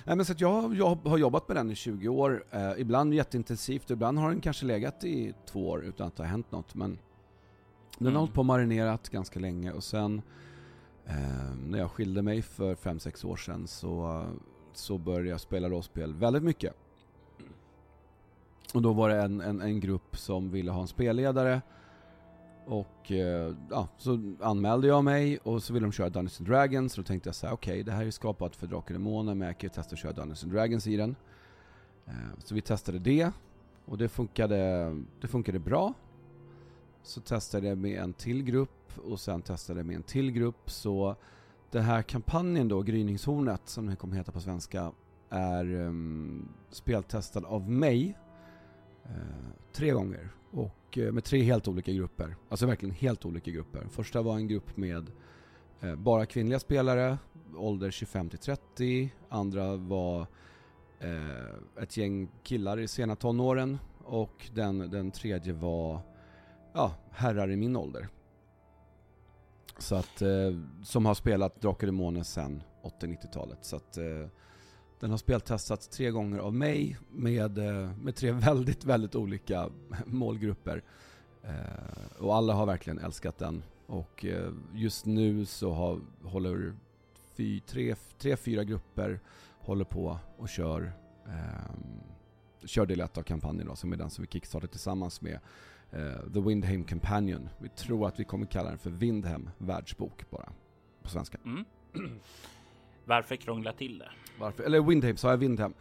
[0.06, 3.14] nej, men så att jag, jag har jobbat med den i 20 år, eh, ibland
[3.14, 6.76] jätteintensivt, ibland har den kanske legat i två år utan att det har hänt något.
[6.76, 7.00] Men
[7.98, 8.14] den mm.
[8.14, 10.22] har hållit på och marinerat ganska länge och sen
[11.06, 14.26] eh, när jag skilde mig för 5-6 år sedan så,
[14.74, 16.74] så började jag spela rollspel väldigt mycket.
[18.74, 21.62] Och då var det en, en, en grupp som ville ha en spelledare
[22.68, 26.94] och eh, ja, så anmälde jag mig och så ville de köra Dungeons and Dragons.
[26.94, 29.36] Så då tänkte jag så okej okay, det här är skapat för Drakar och Demoner
[29.36, 31.16] men jag kan ju testa att köra Dungeons and Dragons i den.
[32.06, 33.32] Eh, så vi testade det
[33.86, 35.94] och det funkade, det funkade bra.
[37.04, 40.70] Så testade jag med en till grupp och sen testade jag med en till grupp.
[40.72, 41.16] Så
[41.72, 44.92] den här kampanjen då, Gryningshornet som den kommer heta på svenska,
[45.30, 48.18] är um, speltestad av mig
[49.06, 49.12] uh,
[49.74, 50.30] tre gånger.
[50.52, 52.36] Och eh, med tre helt olika grupper.
[52.50, 53.88] Alltså verkligen helt olika grupper.
[53.90, 55.12] Första var en grupp med
[55.82, 57.18] eh, bara kvinnliga spelare,
[57.56, 59.14] ålder 25 till 30.
[59.30, 60.28] Andra var
[61.00, 63.78] eh, ett gäng killar i sena tonåren.
[64.04, 66.00] Och den, den tredje var
[66.74, 68.08] ja, herrar i min ålder.
[69.80, 70.22] Så att,
[70.84, 73.66] som har spelat Drakar och Demoner sedan 80-90-talet.
[73.66, 73.98] Så att
[75.00, 79.70] den har speltestats tre gånger av mig med, eh, med tre väldigt, väldigt olika
[80.06, 80.84] målgrupper.
[81.44, 83.64] Eh, och alla har verkligen älskat den.
[83.86, 86.76] Och eh, just nu så har, håller
[87.36, 89.20] fy, tre, tre, fyra grupper
[89.60, 90.92] håller på och kör,
[91.26, 91.76] eh,
[92.66, 95.40] kör del 1 av kampanjen då, som är den som vi kickstartade tillsammans med
[95.92, 97.50] eh, The Windham Companion.
[97.60, 100.50] Vi tror att vi kommer kalla den för Windhem världsbok bara,
[101.04, 101.38] på svenska.
[101.46, 101.66] Mm.
[103.08, 104.10] Varför krångla till det?
[104.40, 104.64] Varför?
[104.64, 105.74] Eller Windham, sa jag Windham?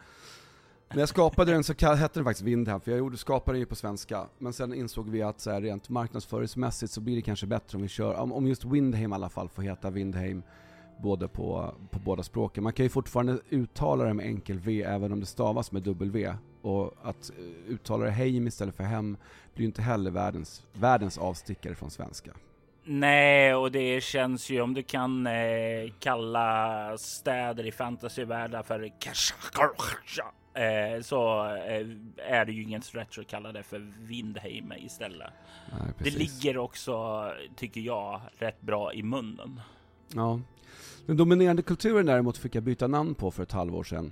[0.89, 3.65] När jag skapade den så hette den faktiskt Windham, för jag gjorde, skapade den ju
[3.65, 4.27] på svenska.
[4.37, 7.81] Men sen insåg vi att så här, rent marknadsföringsmässigt så blir det kanske bättre om
[7.81, 10.43] vi kör, om, om just Windham i alla fall får heta Windham
[10.97, 12.63] både på, på båda språken.
[12.63, 16.33] Man kan ju fortfarande uttala det med enkel V även om det stavas med W.
[16.61, 19.17] Och att eh, uttala det Heim istället för Hem
[19.53, 22.31] blir ju inte heller världens, världens avstickare från svenska.
[22.89, 28.91] Nej, och det känns ju om du kan eh, kalla städer i fantasyvärldar för eh,
[31.01, 35.31] så eh, är det ju ingen stretch att kalla det för Vindheim istället.
[35.71, 39.61] Nej, det ligger också, tycker jag, rätt bra i munnen.
[40.13, 40.39] Ja.
[41.05, 44.11] Den dominerande kulturen däremot fick jag byta namn på för ett halvår sedan.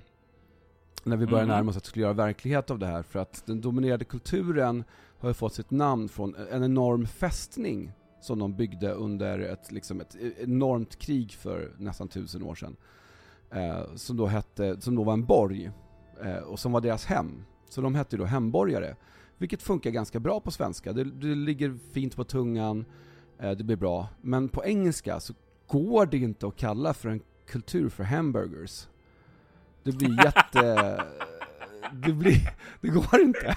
[1.04, 1.56] När vi började mm.
[1.56, 3.02] närma oss att vi skulle göra verklighet av det här.
[3.02, 4.84] För att den dominerande kulturen
[5.18, 7.92] har ju fått sitt namn från en enorm fästning
[8.26, 12.76] som de byggde under ett, liksom ett enormt krig för nästan tusen år sedan.
[13.50, 15.70] eh, som då hette, som då var en borg,
[16.24, 17.44] eh, och som var deras hem.
[17.68, 18.96] Så de hette då hemborgare,
[19.38, 20.92] vilket funkar ganska bra på svenska.
[20.92, 22.84] Det, det ligger fint på tungan,
[23.38, 24.08] eh, det blir bra.
[24.22, 25.34] Men på engelska så
[25.66, 28.88] går det inte att kalla för en kultur för hamburgers.
[29.82, 31.04] Det blir jätte...
[32.06, 32.50] det blir...
[32.80, 33.56] Det går inte.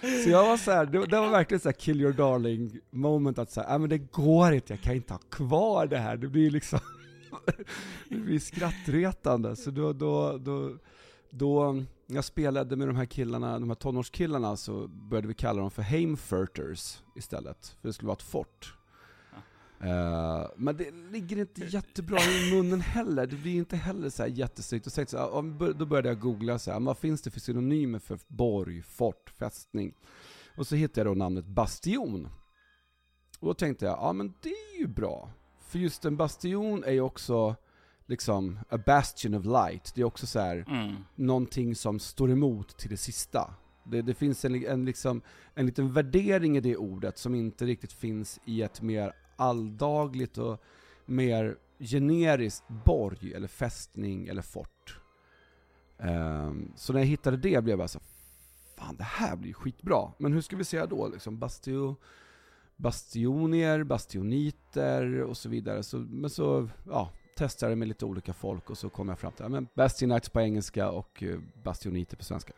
[0.00, 3.38] Så jag var så här, det, det, var verkligen så här kill your darling moment
[3.38, 6.28] att säga, äh, men det går inte, jag kan inte ha kvar det här, det
[6.28, 6.78] blir liksom,
[8.08, 9.56] det blir skrattretande.
[9.56, 10.76] Så då, då, då,
[11.30, 11.72] då,
[12.06, 15.70] när jag spelade med de här killarna, de här tonårskillarna, så började vi kalla dem
[15.70, 18.74] för Heimfurters istället, för det skulle vara ett fort.
[19.84, 24.30] Uh, men det ligger inte jättebra i munnen heller, det blir inte heller så här
[24.30, 24.86] jättesnyggt.
[24.86, 25.42] Och så,
[25.78, 29.94] då började jag googla, så här, vad finns det för synonymer för borg, fort, fästning?
[30.56, 32.28] Och så hittade jag då namnet bastion.
[33.40, 35.30] Och då tänkte jag, ja men det är ju bra.
[35.60, 37.56] För just en bastion är ju också
[38.06, 39.92] liksom a bastion of light.
[39.94, 40.96] Det är också så här, mm.
[41.14, 43.54] någonting som står emot till det sista.
[43.84, 45.22] Det, det finns en, en, liksom,
[45.54, 50.62] en liten värdering i det ordet som inte riktigt finns i ett mer alldagligt och
[51.06, 55.00] mer generiskt borg eller fästning eller fort.
[55.98, 58.00] Um, så när jag hittade det blev jag bara så
[58.76, 60.12] fan det här blir skitbra.
[60.18, 61.38] Men hur ska vi säga då liksom?
[61.38, 61.96] Bastio,
[62.76, 65.82] bastionier, bastioniter och så vidare.
[65.82, 69.32] Så, men så, ja, testade jag med lite olika folk och så kom jag fram
[69.32, 72.52] till, ja, men Bastionites på engelska och eh, bastioniter på svenska.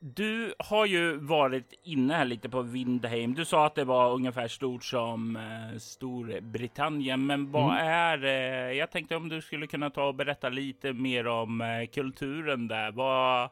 [0.00, 3.34] Du har ju varit inne här lite på Windheim.
[3.34, 7.86] Du sa att det var ungefär stort som eh, Storbritannien, men vad mm.
[7.86, 11.86] är eh, Jag tänkte om du skulle kunna ta och berätta lite mer om eh,
[11.92, 12.92] kulturen där.
[12.92, 13.50] Vad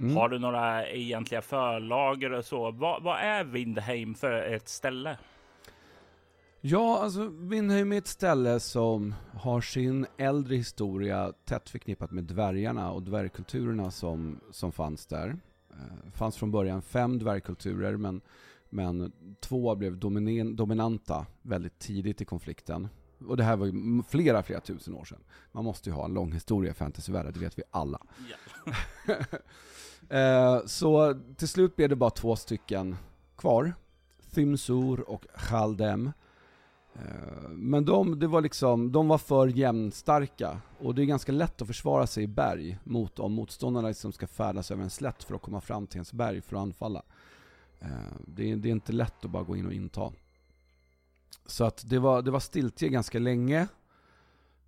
[0.00, 0.16] mm.
[0.16, 2.70] har du några egentliga förlager och så?
[2.70, 5.18] Vad, vad är Windheim för ett ställe?
[6.60, 12.92] Ja, alltså Windheim är ett ställe som har sin äldre historia tätt förknippat med dvärgarna
[12.92, 15.36] och dvärgkulturerna som, som fanns där.
[15.76, 18.20] Det eh, fanns från början fem dvärgkulturer men,
[18.70, 22.88] men två blev dominen, dominanta väldigt tidigt i konflikten.
[23.26, 25.24] Och det här var ju flera, flera tusen år sedan.
[25.52, 28.00] Man måste ju ha en lång historia i fantasyvärlden, det vet vi alla.
[30.10, 30.66] Yeah.
[30.66, 32.96] så till slut blev det bara två stycken
[33.36, 33.74] kvar.
[34.34, 36.12] Thymsur och Chaldem.
[36.94, 41.62] Eh, men de, det var liksom, de var för jämnstarka och det är ganska lätt
[41.62, 45.34] att försvara sig i berg mot om motståndarna liksom ska färdas över en slätt för
[45.34, 47.02] att komma fram till ens berg för att anfalla.
[47.80, 47.88] Eh,
[48.26, 50.12] det är, det är inte lätt att bara gå in och inta.
[51.46, 53.68] Så att det var, det var stiltje ganska länge.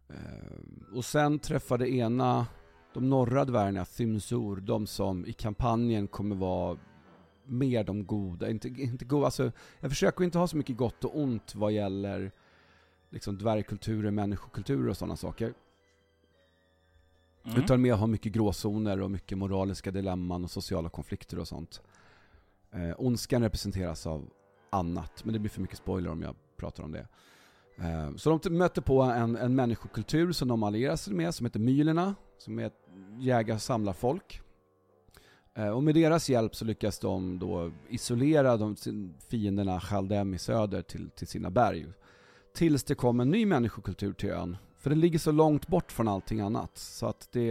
[0.09, 2.47] Eh, och sen träffade ena,
[2.95, 6.79] de norra dvärgarna, Thymsur, de som i kampanjen kommer vara
[7.47, 11.19] mer de goda, inte, inte goda, alltså jag försöker inte ha så mycket gott och
[11.19, 12.33] ont vad gäller
[13.11, 15.55] liksom dvärgkulturer, människokulturer och sådana saker.
[17.45, 17.63] Mm.
[17.63, 21.83] Utan mer ha mycket gråzoner och mycket moraliska dilemman och sociala konflikter och sånt.
[22.73, 24.31] Eh, ondskan representeras av
[24.71, 27.07] annat, men det blir för mycket spoiler om jag pratar om det.
[27.79, 31.61] Eh, så de mötte på en, en människokultur som de allierade sig med, som heter
[31.61, 32.89] mylerna, som är ett
[33.19, 34.37] jägar-samlarfolk.
[34.37, 34.46] Eh,
[35.57, 38.77] Eh, och med deras hjälp så lyckas de då isolera de
[39.29, 41.87] fienderna Chaldem i söder till, till sina berg.
[42.55, 44.57] Tills det kom en ny människokultur till ön.
[44.77, 46.79] För den ligger så långt bort från allting annat.
[46.79, 47.51] Så att det,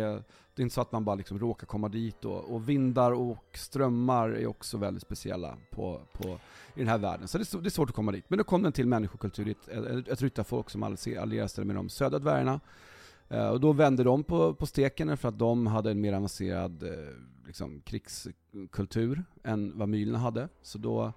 [0.56, 2.26] det är inte så att man bara liksom råkar komma dit.
[2.26, 6.40] Och, och vindar och strömmar är också väldigt speciella på, på,
[6.76, 7.28] i den här världen.
[7.28, 8.26] Så det är, det är svårt att komma dit.
[8.28, 11.90] Men då kom den till människokultur, ett, ett, ett ryttarfolk som allierade sig med de
[11.90, 12.60] södra dvärgarna.
[13.30, 16.84] Eh, och då vände de på, på steken för att de hade en mer avancerad
[16.84, 16.90] eh,
[17.46, 20.50] liksom, krigskultur än vad Mylna hade.
[20.62, 21.14] Så då,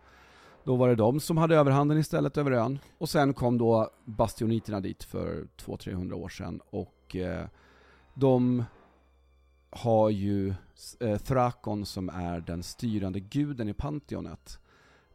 [0.65, 2.79] då var det de som hade överhanden istället över ön.
[2.99, 7.47] Och sen kom då bastioniterna dit för 200-300 år sedan och eh,
[8.15, 8.65] de
[9.71, 10.55] har ju
[11.01, 14.59] eh, Thrakon som är den styrande guden i Pantheonet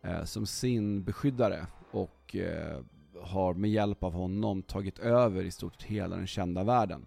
[0.02, 2.36] eh, som sin beskyddare och
[3.24, 7.06] har med hjälp av honom tagit över i stort sett hela den kända världen.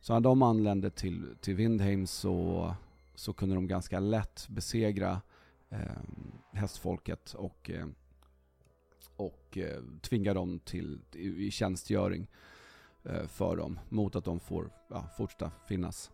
[0.00, 2.74] Så när de anlände till, till Windheim så,
[3.14, 5.20] så kunde de ganska lätt besegra
[5.70, 5.78] eh,
[6.52, 7.86] hästfolket och, eh,
[9.16, 12.26] och eh, tvinga dem till, i, i tjänstgöring
[13.04, 16.10] eh, för dem mot att de får ja, fortsätta finnas.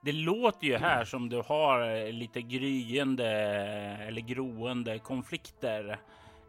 [0.00, 6.00] Det låter ju här som du har eh, lite gryende eh, eller groende konflikter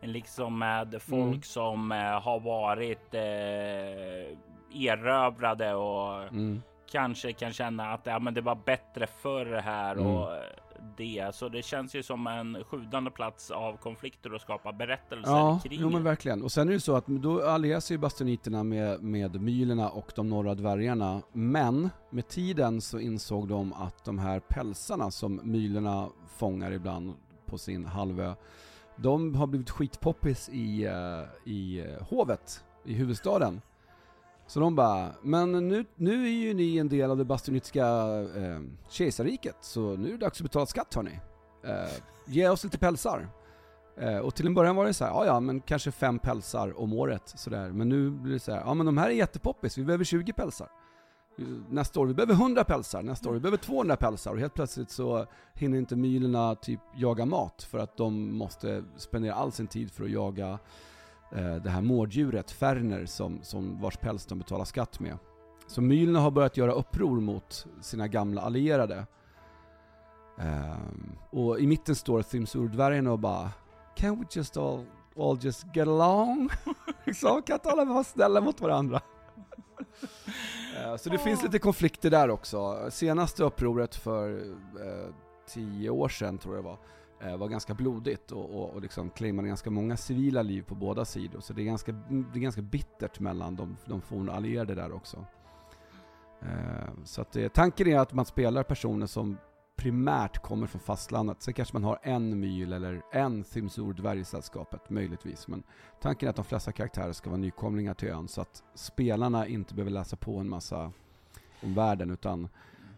[0.01, 1.41] liksom med folk mm.
[1.41, 4.37] som eh, har varit eh,
[4.73, 6.61] erövrade och mm.
[6.91, 10.07] kanske kan känna att ja, men det var bättre förr här mm.
[10.07, 10.29] och
[10.97, 11.35] det.
[11.35, 15.79] Så det känns ju som en sjudande plats av konflikter och skapa berättelser Ja, kring.
[15.81, 16.43] jo men verkligen.
[16.43, 20.29] Och sen är det så att då allierar sig bastioniterna med, med mylerna och de
[20.29, 21.21] norra dvärgarna.
[21.31, 27.13] Men med tiden så insåg de att de här pälsarna som mylerna fångar ibland
[27.45, 28.33] på sin halvö,
[29.01, 33.61] de har blivit skitpoppis i, eh, i eh, hovet, i huvudstaden.
[34.47, 37.87] Så de bara, men nu, nu är ju ni en del av det bastionitiska
[38.35, 41.19] eh, kejsarriket, så nu är det dags att betala skatt hörni.
[41.63, 41.91] Eh,
[42.25, 43.27] ge oss lite pälsar.
[43.97, 46.79] Eh, och till en början var det så här, ja ja, men kanske fem pälsar
[46.79, 47.69] om året sådär.
[47.69, 50.33] Men nu blir det så här, ja men de här är jättepoppis, vi behöver 20
[50.33, 50.67] pälsar.
[51.69, 54.31] Nästa år, vi behöver 100 pälsar, nästa år, vi behöver 200 pälsar.
[54.33, 59.33] Och helt plötsligt så hinner inte mylorna typ jaga mat för att de måste spendera
[59.33, 60.59] all sin tid för att jaga
[61.31, 65.17] eh, det här mårddjuret, Ferner, som, som vars päls de betalar skatt med.
[65.67, 69.05] Så mylorna har börjat göra uppror mot sina gamla allierade.
[70.39, 73.49] Ehm, och i mitten står Thimsur-dvärgarna och bara
[73.95, 74.85] Can we just all,
[75.17, 76.49] all just get along?
[77.05, 79.01] liksom, kan inte alla vara snälla mot varandra?
[80.79, 82.87] Eh, så det finns lite konflikter där också.
[82.91, 84.39] Senaste upproret för
[84.85, 85.13] eh,
[85.47, 86.77] tio år sedan tror jag det var,
[87.31, 91.05] eh, var ganska blodigt och, och, och liksom claimade ganska många civila liv på båda
[91.05, 91.39] sidor.
[91.39, 95.25] Så det är ganska, det är ganska bittert mellan de, de forna allierade där också.
[96.41, 99.37] Eh, så att det, tanken är att man spelar personer som
[99.79, 101.41] primärt kommer från fastlandet.
[101.41, 105.47] Sen kanske man har en myl eller en Thimsur-dvärg i sällskapet, möjligtvis.
[105.47, 105.63] Men
[106.01, 109.73] tanken är att de flesta karaktärer ska vara nykomlingar till ön så att spelarna inte
[109.73, 110.91] behöver läsa på en massa
[111.61, 112.49] om världen utan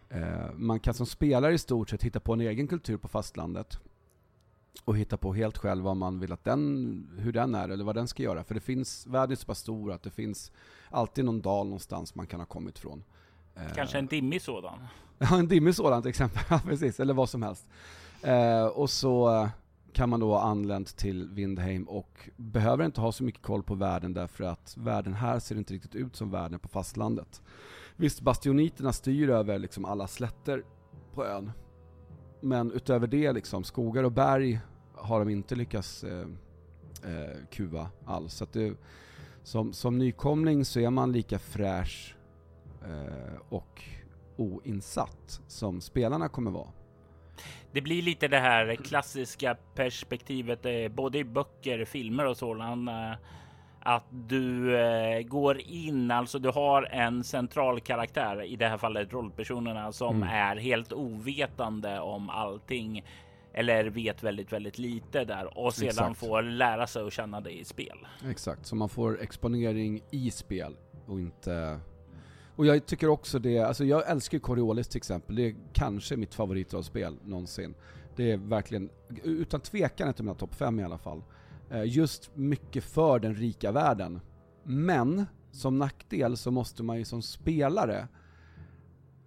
[0.08, 3.78] eh, man kan som spelare i stort sett hitta på en egen kultur på fastlandet
[4.84, 7.94] och hitta på helt själv vad man vill att den, hur den är eller vad
[7.94, 8.44] den ska göra.
[8.44, 10.52] För det finns, världen är så pass stor att det finns
[10.90, 13.04] alltid någon dal någonstans man kan ha kommit från.
[13.54, 13.72] Eh.
[13.74, 14.78] Kanske en dimmig sådan.
[15.30, 16.42] Ja, en dimmig sådan till exempel.
[16.50, 17.00] Ja, precis.
[17.00, 17.66] Eller vad som helst.
[18.22, 19.48] Eh, och så
[19.92, 23.74] kan man då ha anlänt till Windheim och behöver inte ha så mycket koll på
[23.74, 27.42] världen därför att världen här ser inte riktigt ut som världen på fastlandet.
[27.96, 30.64] Visst, bastioniterna styr över liksom alla slätter
[31.14, 31.52] på ön.
[32.40, 34.60] Men utöver det, liksom, skogar och berg
[34.94, 36.26] har de inte lyckats eh,
[37.04, 38.34] eh, kuva alls.
[38.34, 38.74] Så att det,
[39.42, 42.16] som, som nykomling så är man lika fräsch
[42.84, 43.82] eh, och
[44.42, 46.68] oinsatt som spelarna kommer vara.
[47.72, 52.88] Det blir lite det här klassiska perspektivet, eh, både i böcker, filmer och sådant.
[52.88, 53.12] eh,
[53.84, 59.12] Att du eh, går in, alltså du har en central karaktär, i det här fallet
[59.12, 60.28] rollpersonerna, som Mm.
[60.28, 63.04] är helt ovetande om allting.
[63.54, 66.18] Eller vet väldigt, väldigt lite där och sedan Exakt.
[66.20, 67.98] får lära sig att känna det i spel.
[68.30, 70.76] Exakt, så man får exponering i spel
[71.06, 71.80] och inte...
[72.56, 76.34] Och jag tycker också det, alltså jag älskar Coriolis till exempel, det är kanske mitt
[76.34, 77.74] favoritrollspel någonsin.
[78.16, 78.90] Det är verkligen,
[79.22, 81.22] utan tvekan ett av mina topp fem i alla fall.
[81.70, 84.20] Eh, just mycket för den rika världen.
[84.64, 88.08] Men, som nackdel så måste man ju som spelare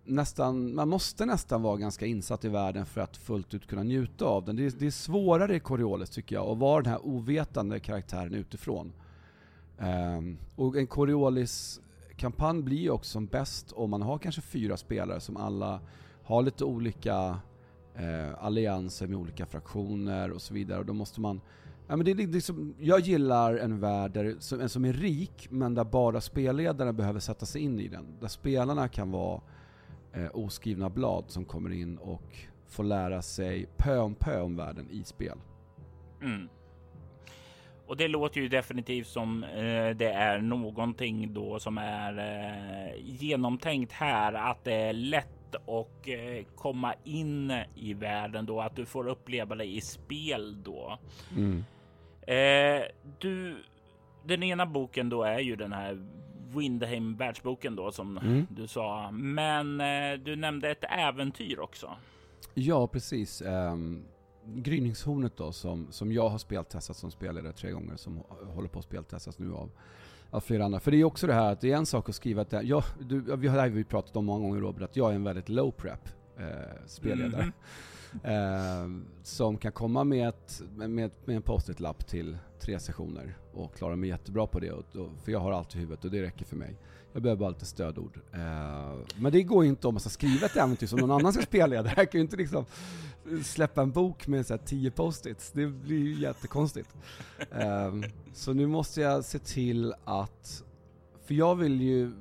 [0.06, 4.26] nästan, man måste nästan vara ganska insatt i världen för att fullt ut kunna njuta
[4.26, 4.56] av den.
[4.56, 8.34] Det är, det är svårare i Coriolis tycker jag, att vara den här ovetande karaktären
[8.34, 8.94] utifrån.
[9.78, 10.88] Um, och en
[12.18, 15.80] Kampanj blir ju också som bäst om man har kanske fyra spelare som alla
[16.24, 17.40] har lite olika
[17.96, 20.80] eh, allianser med olika fraktioner och så vidare.
[20.80, 21.42] Och då måste man
[21.88, 25.74] Ja, men det är liksom, jag gillar en värld där, som, som är rik, men
[25.74, 28.06] där bara spelledarna behöver sätta sig in i den.
[28.20, 29.42] Där spelarna kan vara
[30.14, 32.38] eh, oskrivna blad som kommer in och
[32.68, 35.38] får lära sig pö om pö om världen i spel.
[36.22, 36.50] Mm.
[37.88, 43.92] Och det låter ju definitivt som eh, det är någonting då som är eh, genomtänkt
[43.92, 49.08] här, att det är lätt att eh, komma in i världen då, att du får
[49.08, 51.00] uppleva det i spel då.
[51.38, 51.64] Mm.
[52.28, 52.84] Eh,
[53.20, 53.64] du,
[54.24, 56.08] den ena boken då är ju den här
[56.56, 58.48] Windheim världsboken då som Mm.
[58.50, 61.92] du sa, men eh, du nämnde ett äventyr också.
[62.54, 63.42] Ja, precis.
[63.42, 64.06] Um,
[64.48, 68.80] Gryningshornet då, som, som jag har speltestat som spelare tre gånger, som hå- håller på
[68.80, 69.72] att speltestas nu av,
[70.30, 70.80] av flera andra.
[70.80, 72.62] För det är också det här att det är en sak att skriva att det,
[72.62, 75.50] jag, du, vi har vi pratat om många gånger Robert, att jag är en väldigt
[75.50, 76.46] low prep eh,
[76.86, 77.44] spelledare.
[77.44, 77.52] Mhm.
[78.24, 83.96] Eh, som kan komma med, ett, med, med en post-it-lapp till tre sessioner och klara
[83.96, 84.72] mig jättebra på det.
[84.72, 86.76] Och, och, för jag har allt i huvudet och det räcker för mig.
[87.16, 88.20] Jag behöver bara lite stödord.
[88.34, 88.40] Eh,
[89.16, 91.42] men det går ju inte om man ska skriva ett äventyr som någon annan ska
[91.42, 91.84] spela.
[91.84, 92.66] Det här kan ju inte liksom
[93.44, 95.52] släppa en bok med så här tio post-its.
[95.52, 96.90] Det blir ju jättekonstigt.
[97.52, 97.94] Eh,
[98.34, 100.64] så nu måste jag se till att,
[101.26, 102.12] för jag vill ju,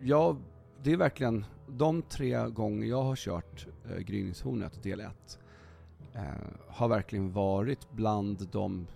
[0.00, 0.36] jag,
[0.82, 5.38] det är verkligen de tre gånger jag har kört eh, Gryningshornet del 1
[6.14, 6.22] eh,
[6.68, 8.86] har verkligen varit bland de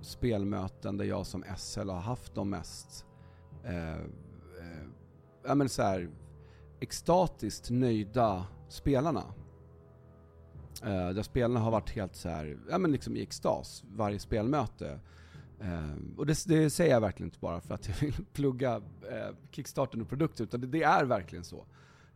[0.00, 3.06] spelmöten där jag som SL har haft de mest
[3.64, 4.04] eh,
[5.44, 6.08] ja, men så här,
[6.80, 9.24] extatiskt nöjda spelarna.
[10.82, 15.00] Eh, där spelarna har varit helt så här, ja men liksom i extas varje spelmöte.
[15.60, 18.76] Eh, och det, det, säger jag verkligen inte bara för att jag vill plugga
[19.10, 21.66] eh, Kickstarten och produkter, utan det, det är verkligen så.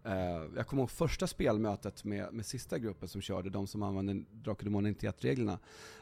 [0.06, 4.24] Uh, jag kommer ihåg första spelmötet med, med sista gruppen som körde, de som använde
[4.32, 5.58] Drakar Demoner 91-reglerna.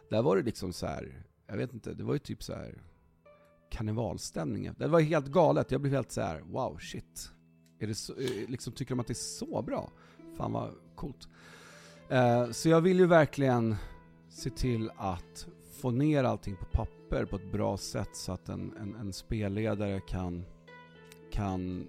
[0.08, 2.82] Där var det liksom så här, jag vet inte, det var ju typ så här
[3.72, 4.70] karnevalstämning.
[4.78, 7.30] Det var helt galet, jag blev helt så här: wow, shit.
[7.78, 9.90] Är det så, eh, liksom, tycker de att det är så bra?
[10.36, 11.28] Fan vad coolt.
[12.08, 13.76] Eh, så jag vill ju verkligen
[14.28, 15.46] se till att
[15.80, 20.00] få ner allting på papper på ett bra sätt så att en, en, en spelledare
[20.00, 20.44] kan,
[21.30, 21.88] kan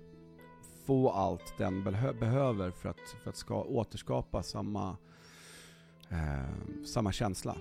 [0.85, 1.83] få allt den
[2.19, 4.97] behöver för att, för att ska återskapa samma,
[6.09, 7.57] eh, samma känsla.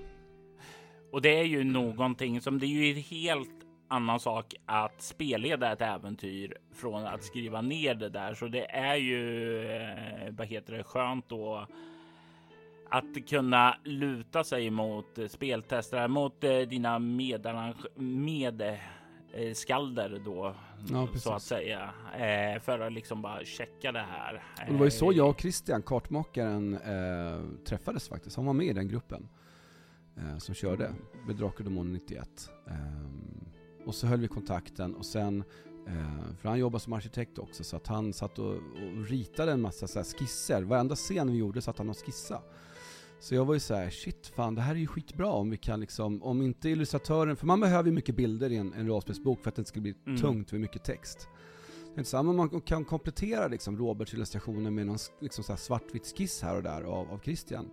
[1.13, 3.62] Och det är ju någonting som det är ju helt
[3.93, 8.35] annan sak att spelleda ett äventyr från att skriva ner det där.
[8.35, 11.67] Så det är ju, eh, vad heter det, skönt då
[12.91, 18.79] att kunna luta sig mot speltestare, mot eh, dina med
[19.35, 20.55] Eh, skalder då,
[20.91, 24.43] ja, så att säga, eh, för att liksom bara checka det här.
[24.67, 28.37] Och det var ju så jag och Christian, kartmakaren, eh, träffades faktiskt.
[28.37, 29.29] Han var med i den gruppen
[30.39, 30.95] som körde
[31.27, 32.51] med Drakar Demon 91.
[32.67, 32.75] Eh,
[33.87, 35.45] och så höll vi kontakten och sen,
[35.87, 39.61] eh, för han jobbar som arkitekt också, så att han satt och, och ritade en
[39.61, 40.63] massa så skisser.
[40.63, 42.41] Varenda scen vi gjorde satt han och skissade.
[43.21, 45.57] Så jag var ju så här, shit fan det här är ju skitbra om vi
[45.57, 49.43] kan liksom, om inte illustratören, för man behöver ju mycket bilder i en, en rollspelsbok
[49.43, 50.21] för att det inte ska bli mm.
[50.21, 51.29] tungt med mycket text.
[51.95, 56.63] Det samma, man kan komplettera liksom Roberts illustrationer med någon liksom svartvitt skiss här och
[56.63, 57.71] där av, av Christian.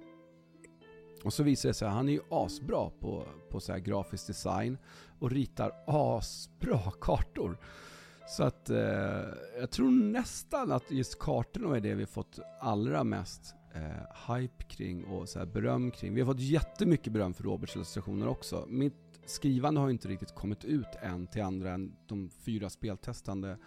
[1.24, 4.28] Och så visar det sig att han är ju asbra på, på så här grafisk
[4.28, 4.78] design
[5.20, 7.57] och ritar asbra kartor.
[8.30, 8.78] Så att eh,
[9.59, 15.05] jag tror nästan att just kartorna är det vi fått allra mest eh, hype kring
[15.05, 16.13] och så beröm kring.
[16.13, 18.65] Vi har fått jättemycket beröm för Roberts illustrationer också.
[18.67, 23.57] Mitt skrivande har inte riktigt kommit ut än till andra än de fyra speltestande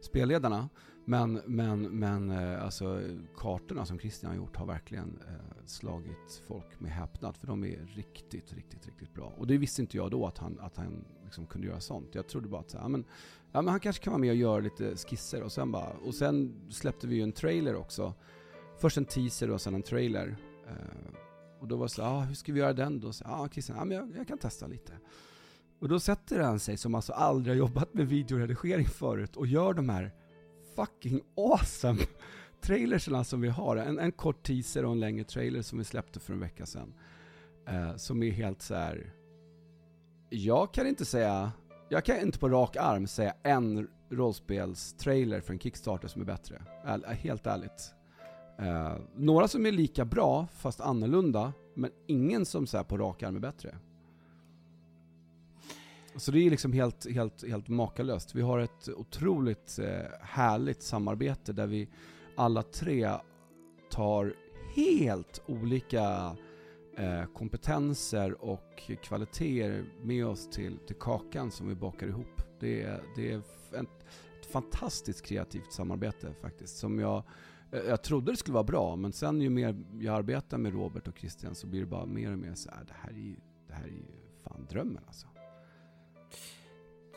[0.00, 0.68] spelledarna.
[1.04, 3.02] Men, men, men eh, alltså,
[3.36, 7.36] kartorna som Christian har gjort har verkligen eh, slagit folk med häpnad.
[7.36, 9.32] För de är riktigt, riktigt, riktigt bra.
[9.38, 12.14] Och det visste inte jag då att han, att han liksom kunde göra sånt.
[12.14, 13.04] Jag trodde bara att ja, men,
[13.52, 15.42] ja, men han kanske kan vara med och göra lite skisser.
[15.42, 18.14] Och sen, bara, och sen släppte vi ju en trailer också
[18.78, 20.36] först en teaser och sen en trailer.
[20.66, 21.14] Eh,
[21.60, 23.12] och då var det så ah, hur ska vi göra den då?
[23.24, 24.92] Ja, ah, Christian, ah, men jag, jag, kan testa lite.
[25.78, 29.74] Och då sätter han sig, som alltså aldrig har jobbat med videoredigering förut, och gör
[29.74, 30.12] de här
[30.76, 32.00] fucking awesome
[32.60, 33.76] trailerserna som vi har.
[33.76, 36.94] En, en kort teaser och en längre trailer som vi släppte för en vecka sedan.
[37.68, 39.12] Eh, som är helt så här.
[40.30, 41.52] Jag kan inte säga,
[41.88, 46.62] jag kan inte på rak arm säga en rollspelstrailer för en Kickstarter som är bättre.
[46.86, 47.94] Eh, helt ärligt.
[48.58, 53.36] Eh, några som är lika bra, fast annorlunda, men ingen som så på rak arm
[53.36, 53.78] är bättre.
[56.16, 58.34] Så det är liksom helt, helt, helt makalöst.
[58.34, 59.88] Vi har ett otroligt eh,
[60.20, 61.88] härligt samarbete där vi
[62.36, 63.10] alla tre
[63.90, 64.34] tar
[64.74, 66.36] helt olika
[66.96, 72.42] eh, kompetenser och kvaliteter med oss till, till kakan som vi bakar ihop.
[72.60, 77.22] Det är, det är ett, ett fantastiskt kreativt samarbete faktiskt, som jag
[77.72, 81.08] eh, jag trodde det skulle vara bra, men sen ju mer jag arbetar med Robert
[81.08, 83.24] och Christian så blir det bara mer och mer så här, äh, det här är
[83.24, 83.36] ju,
[83.68, 84.04] det här är ju
[84.42, 85.26] fan drömmen alltså.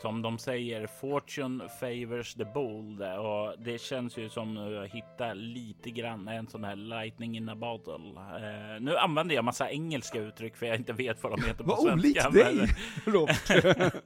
[0.01, 5.91] Som de säger, fortune favors the bold och det känns ju som att hitta lite
[5.91, 7.93] grann en sån här lightning in a bottle.
[7.93, 11.75] Uh, nu använder jag massa engelska uttryck för jag inte vet vad de heter på
[11.75, 12.29] svenska.
[12.29, 12.67] Vad dig!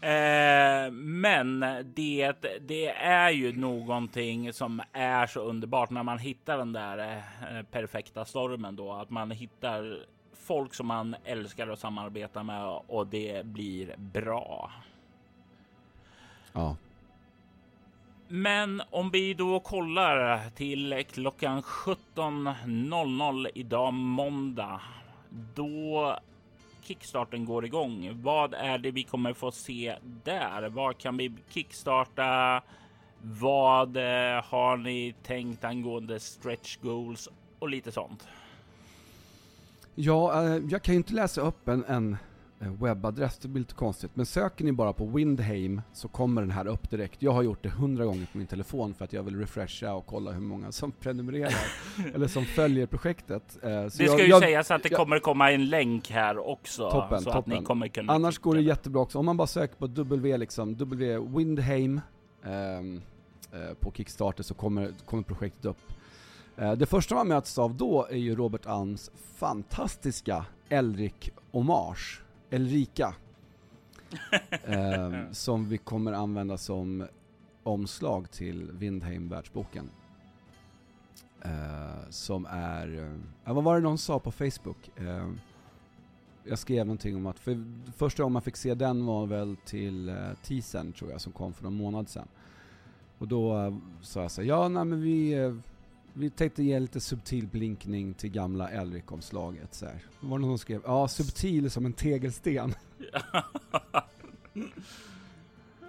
[0.00, 1.60] Eh, men
[1.94, 7.62] det, det är ju någonting som är så underbart när man hittar den där eh,
[7.62, 10.06] perfekta stormen då, att man hittar
[10.48, 14.70] folk som man älskar att samarbeta med och det blir bra.
[16.52, 16.76] Ja.
[18.28, 24.80] Men om vi då kollar till klockan 17.00 idag måndag,
[25.54, 26.16] då
[26.82, 28.10] kickstarten går igång.
[28.22, 30.68] Vad är det vi kommer få se där?
[30.68, 32.62] Vad kan vi kickstarta?
[33.22, 37.28] Vad eh, har ni tänkt angående stretch goals
[37.58, 38.28] och lite sånt?
[40.00, 42.16] Ja, eh, jag kan ju inte läsa upp en, en
[42.60, 44.10] eh, webbadress, det blir lite konstigt.
[44.14, 47.22] Men söker ni bara på Windheim så kommer den här upp direkt.
[47.22, 50.06] Jag har gjort det hundra gånger på min telefon för att jag vill refresha och
[50.06, 51.54] kolla hur många som prenumererar
[52.14, 53.58] eller som följer projektet.
[53.62, 56.10] Eh, så det ska jag, ju jag, sägas att det jag, kommer komma en länk
[56.10, 56.90] här också.
[56.90, 57.52] Toppen, så toppen.
[57.52, 59.18] Att ni kommer kunna Annars går det jättebra också.
[59.18, 62.00] Om man bara söker på W, liksom, W Windheim
[62.42, 63.02] um,
[63.54, 65.78] uh, på Kickstarter så kommer, kommer projektet upp.
[66.58, 73.14] Uh, det första man möts av då är ju Robert Alms fantastiska Elric Hommage, Elrika.
[74.66, 77.06] um, som vi kommer använda som
[77.62, 79.90] omslag till Windheim-världsboken.
[81.46, 84.90] Uh, som är, uh, vad var det någon sa på Facebook?
[85.00, 85.32] Uh,
[86.44, 87.64] jag skrev någonting om att, för
[87.96, 91.52] första gången man fick se den var väl till uh, teasern tror jag, som kom
[91.52, 92.28] för någon månad sedan.
[93.18, 95.56] Och då uh, sa jag så här, ja nej men vi, uh,
[96.18, 100.04] vi tänkte ge lite subtil blinkning till gamla Elric-omslaget så här.
[100.20, 102.74] Det var någon som skrev, ja subtil som en tegelsten.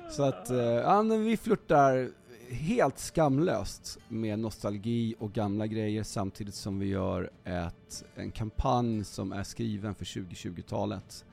[0.09, 0.49] så att,
[0.83, 2.09] ja men vi flörtar
[2.49, 9.31] helt skamlöst med nostalgi och gamla grejer samtidigt som vi gör ett, en kampanj som
[9.31, 11.25] är skriven för 2020-talet.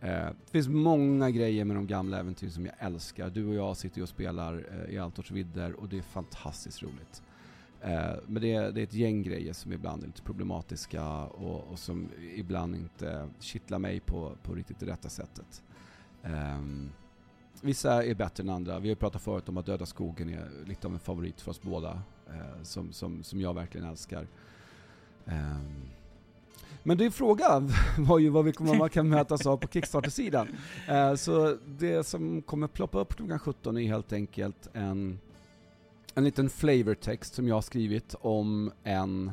[0.00, 3.30] Eh, det finns många grejer med de gamla äventyren som jag älskar.
[3.30, 7.22] Du och jag sitter och spelar eh, i Altorts vidder och det är fantastiskt roligt.
[7.86, 11.72] Eh, men det är, det är ett gäng grejer som ibland är lite problematiska och,
[11.72, 15.62] och som ibland inte kittlar mig på, på riktigt det rätta sättet.
[16.24, 16.90] Um,
[17.60, 18.78] Vissa är bättre än andra.
[18.78, 21.62] Vi har pratat förut om att Döda skogen är lite av en favorit för oss
[21.62, 22.02] båda.
[22.30, 24.26] Uh, som, som, som jag verkligen älskar.
[25.24, 25.88] Um,
[26.82, 27.68] men din fråga
[27.98, 30.48] var ju vad vi kommer, man kan mötas av på Kickstarter-sidan.
[30.90, 35.18] Uh, så det som kommer ploppa upp klockan 17 är helt enkelt en,
[36.18, 39.32] en liten flavortext som jag har skrivit om en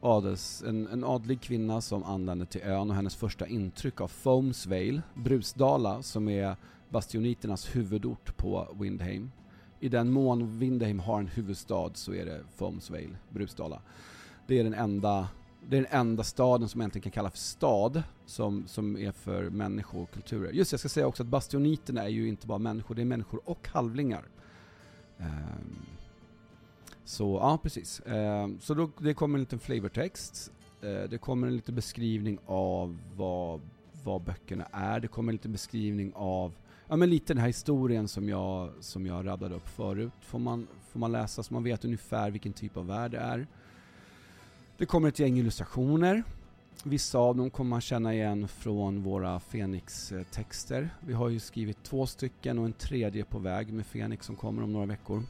[0.00, 5.02] adels, en, en adlig kvinna som anländer till ön och hennes första intryck av Foamsvale,
[5.14, 6.56] Brusdala, som är
[6.88, 9.32] bastioniternas huvudort på Windheim.
[9.80, 13.82] I den mån Windheim har en huvudstad så är det Foamsvale, Brusdala.
[14.46, 15.28] Det är den enda
[15.68, 19.50] det är den enda staden som egentligen kan kallas för stad som, som är för
[19.50, 20.52] människor och kulturer.
[20.52, 23.40] Just jag ska säga också att bastioniterna är ju inte bara människor, det är människor
[23.44, 24.24] och halvlingar.
[25.18, 25.86] Um,
[27.06, 28.00] så ja, precis.
[28.06, 30.52] Ehm, så då, det kommer en liten flavortext.
[30.82, 33.60] Ehm, det kommer en liten beskrivning av vad,
[34.04, 35.00] vad böckerna är.
[35.00, 36.52] Det kommer en liten beskrivning av
[36.88, 40.12] ja, men lite den här historien som jag, som jag radade upp förut.
[40.20, 43.46] Får man, får man läsa så man vet ungefär vilken typ av värld det är.
[44.78, 46.22] Det kommer ett gäng illustrationer.
[46.84, 50.90] Vissa av dem kommer man känna igen från våra Fenix-texter.
[51.00, 54.62] Vi har ju skrivit två stycken och en tredje på väg med Fenix som kommer
[54.62, 55.22] om några veckor.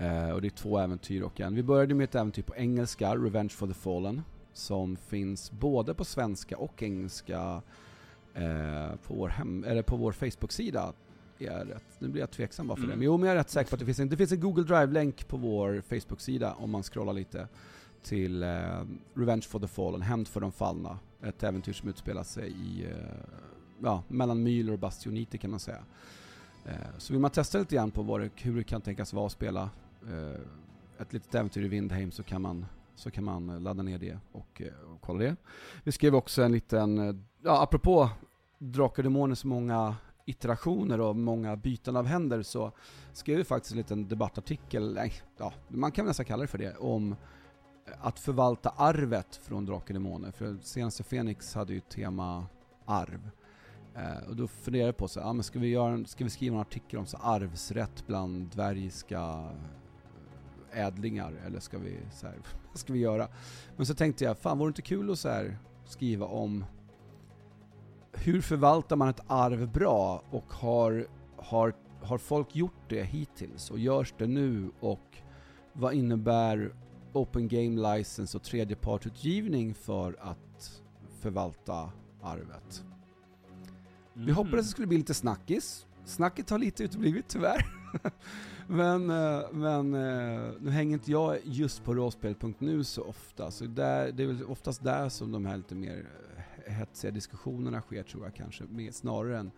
[0.00, 1.54] Eh, och det är två äventyr och en.
[1.54, 4.22] Vi började med ett äventyr på engelska, Revenge for the Fallen,
[4.52, 7.62] som finns både på svenska och engelska
[8.34, 10.92] eh, på, vår hem, eller på vår Facebook-sida.
[11.98, 12.90] Nu blir jag tveksam bara för mm.
[12.90, 12.96] det.
[12.96, 14.40] Men jo, men jag är rätt säker på att det finns en, det finns en
[14.40, 17.48] Google Drive-länk på vår Facebook-sida om man scrollar lite
[18.02, 18.48] till eh,
[19.14, 20.98] Revenge for the Fallen, Hämnd för de fallna.
[21.22, 22.96] Ett äventyr som utspelar sig i, eh,
[23.82, 25.84] ja, mellan Myler och Bastionite kan man säga.
[26.66, 29.32] Eh, så vill man testa lite grann på det, hur det kan tänkas vara att
[29.32, 29.70] spela
[30.08, 30.40] Eh,
[30.98, 34.62] ett litet äventyr i Vindheim så kan man så kan man ladda ner det och,
[34.62, 35.36] eh, och kolla det.
[35.84, 38.10] Vi skrev också en liten, eh, ja apropå
[38.58, 42.72] Drakar och så många iterationer och många byten av händer så
[43.12, 46.76] skrev vi faktiskt en liten debattartikel, nej, ja, man kan nästan kalla det för det,
[46.76, 47.16] om
[48.00, 50.30] att förvalta arvet från Drakar Demoner.
[50.30, 52.46] För senaste Fenix hade ju tema
[52.84, 53.30] arv.
[53.94, 56.54] Eh, och då funderade jag på så, ja, men ska, vi göra, ska vi skriva
[56.54, 59.50] en artikel om så arvsrätt bland dvärgiska
[60.72, 62.36] ädlingar eller ska vi, så här,
[62.68, 63.28] vad ska vi göra?
[63.76, 66.64] Men så tänkte jag, fan vore det inte kul att så här, skriva om
[68.12, 71.06] hur förvaltar man ett arv bra och har,
[71.36, 75.18] har, har folk gjort det hittills och görs det nu och
[75.72, 76.74] vad innebär
[77.12, 80.82] Open Game License och tredjepartsutgivning för att
[81.20, 81.92] förvalta
[82.22, 82.84] arvet?
[84.14, 84.26] Mm.
[84.26, 85.86] Vi hoppades det skulle bli lite snackis.
[86.04, 87.79] Snacket har lite uteblivit tyvärr.
[88.66, 94.12] men, eh, men eh, nu hänger inte jag just på rollspel.nu så ofta, så där,
[94.12, 96.06] det är väl oftast där som de här lite mer
[96.66, 99.50] eh, hetsiga diskussionerna sker tror jag kanske, mer, snarare än,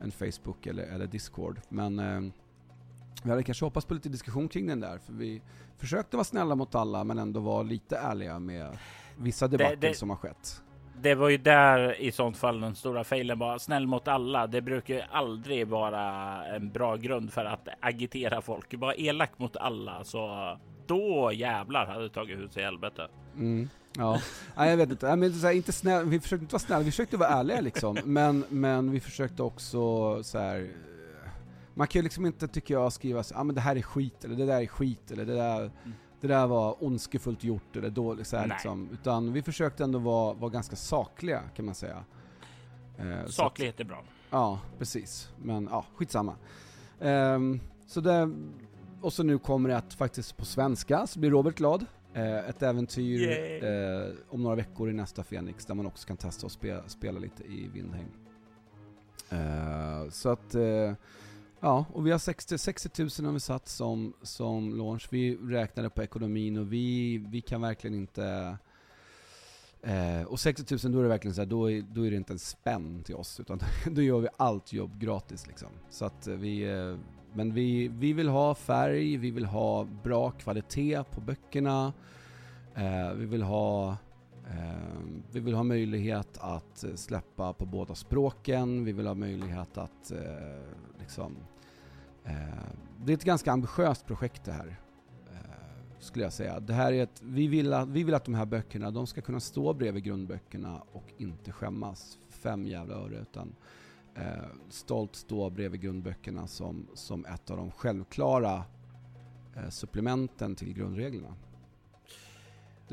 [0.00, 1.60] än Facebook eller, eller Discord.
[1.68, 2.32] Men
[3.24, 5.42] vi hade kanske hoppats på lite diskussion kring den där, för vi
[5.76, 8.78] försökte vara snälla mot alla men ändå vara lite ärliga med
[9.18, 10.62] vissa debatter det, det, som har skett
[11.02, 14.46] det var ju där i sånt fall den stora failen var snäll mot alla.
[14.46, 16.04] Det brukar ju aldrig vara
[16.46, 18.74] en bra grund för att agitera folk.
[18.74, 23.08] Bara elak mot alla så då jävlar hade det tagit hus i helvete.
[23.36, 23.68] Mm.
[23.96, 24.20] Ja,
[24.56, 25.06] Nej, jag vet inte.
[25.06, 27.60] Nej, men så här, inte snäll, vi försökte inte vara snälla, vi försökte vara ärliga
[27.60, 27.98] liksom.
[28.04, 29.78] Men, men vi försökte också
[30.22, 30.60] så här.
[30.60, 31.30] eh,
[31.74, 34.24] man kan ju liksom inte, tycker jag, skriva så ah, men det här är skit,
[34.24, 35.70] eller det där är skit, eller det där,
[36.22, 38.88] det där var ondskefullt gjort, eller dåligt, så här, liksom.
[38.92, 42.04] Utan vi försökte ändå vara, vara ganska sakliga, kan man säga.
[42.98, 44.04] Eh, så att- Saklighet är bra.
[44.30, 45.30] Ja, precis.
[45.42, 46.34] Men ja, skitsamma.
[47.00, 48.30] Ehm, så det,
[49.00, 51.86] och så nu kommer det att faktiskt på svenska, så blir Robert glad.
[52.14, 53.28] Eh, ett äventyr
[53.64, 57.18] eh, om några veckor i nästa Fenix, där man också kan testa och spela, spela
[57.20, 58.08] lite i Vindheim.
[59.30, 60.92] Eh, så att, eh,
[61.62, 65.08] ja, och vi har 60, 60 000 har vi satt som, som launch.
[65.10, 68.56] Vi räknade på ekonomin och vi, vi kan verkligen inte
[69.82, 72.16] Eh, och 60 000 då är det verkligen så här, då är, då är det
[72.16, 73.60] inte en spänn till oss utan
[73.90, 75.68] då gör vi allt jobb gratis liksom.
[75.90, 76.96] Så att eh, vi, eh,
[77.32, 81.92] men vi, vi vill ha färg, vi vill ha bra kvalitet på böckerna,
[82.74, 83.96] eh, vi vill ha
[84.50, 84.98] eh,
[85.32, 90.10] vi vill ha möjlighet att eh, släppa på båda språken, vi vill ha möjlighet att
[90.10, 90.18] eh,
[90.98, 91.51] liksom eh,
[93.04, 94.76] det är ett ganska ambitiöst projekt det här
[95.32, 96.60] eh, skulle jag säga.
[96.60, 99.20] Det här är ett, vi, vill att, vi vill att de här böckerna de ska
[99.20, 103.54] kunna stå bredvid grundböckerna och inte skämmas fem jävla öre utan
[104.14, 104.22] eh,
[104.68, 108.64] stolt stå bredvid grundböckerna som, som ett av de självklara
[109.56, 111.34] eh, supplementen till grundreglerna.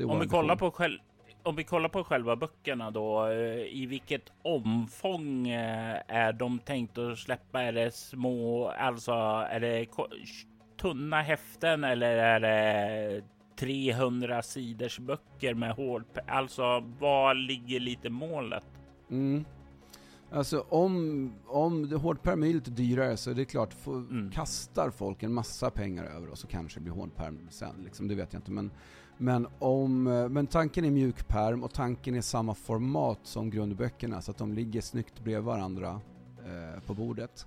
[0.04, 0.98] Om vi, kollar på själv,
[1.42, 6.98] om vi kollar på själva böckerna då, eh, i vilket omfång eh, är de tänkt
[6.98, 7.62] att släppa?
[7.62, 9.12] Är det små, alltså
[9.50, 9.86] är det
[10.80, 13.22] tunna häften eller är det
[13.58, 18.64] 300 sidors böcker med hård, alltså vad ligger lite målet?
[19.10, 19.44] Mm.
[20.32, 24.30] Alltså om, om hårdperm är lite dyrare så är det klart, få, Mm.
[24.30, 28.14] kastar folk en massa pengar över oss så kanske det blir hårdperm sen, liksom, det
[28.14, 28.50] vet jag inte.
[28.50, 28.70] Men,
[29.22, 34.30] men, om, eh, men tanken är mjukperm och tanken är samma format som grundböckerna så
[34.30, 36.00] att de ligger snyggt bredvid varandra
[36.44, 37.46] eh, på bordet.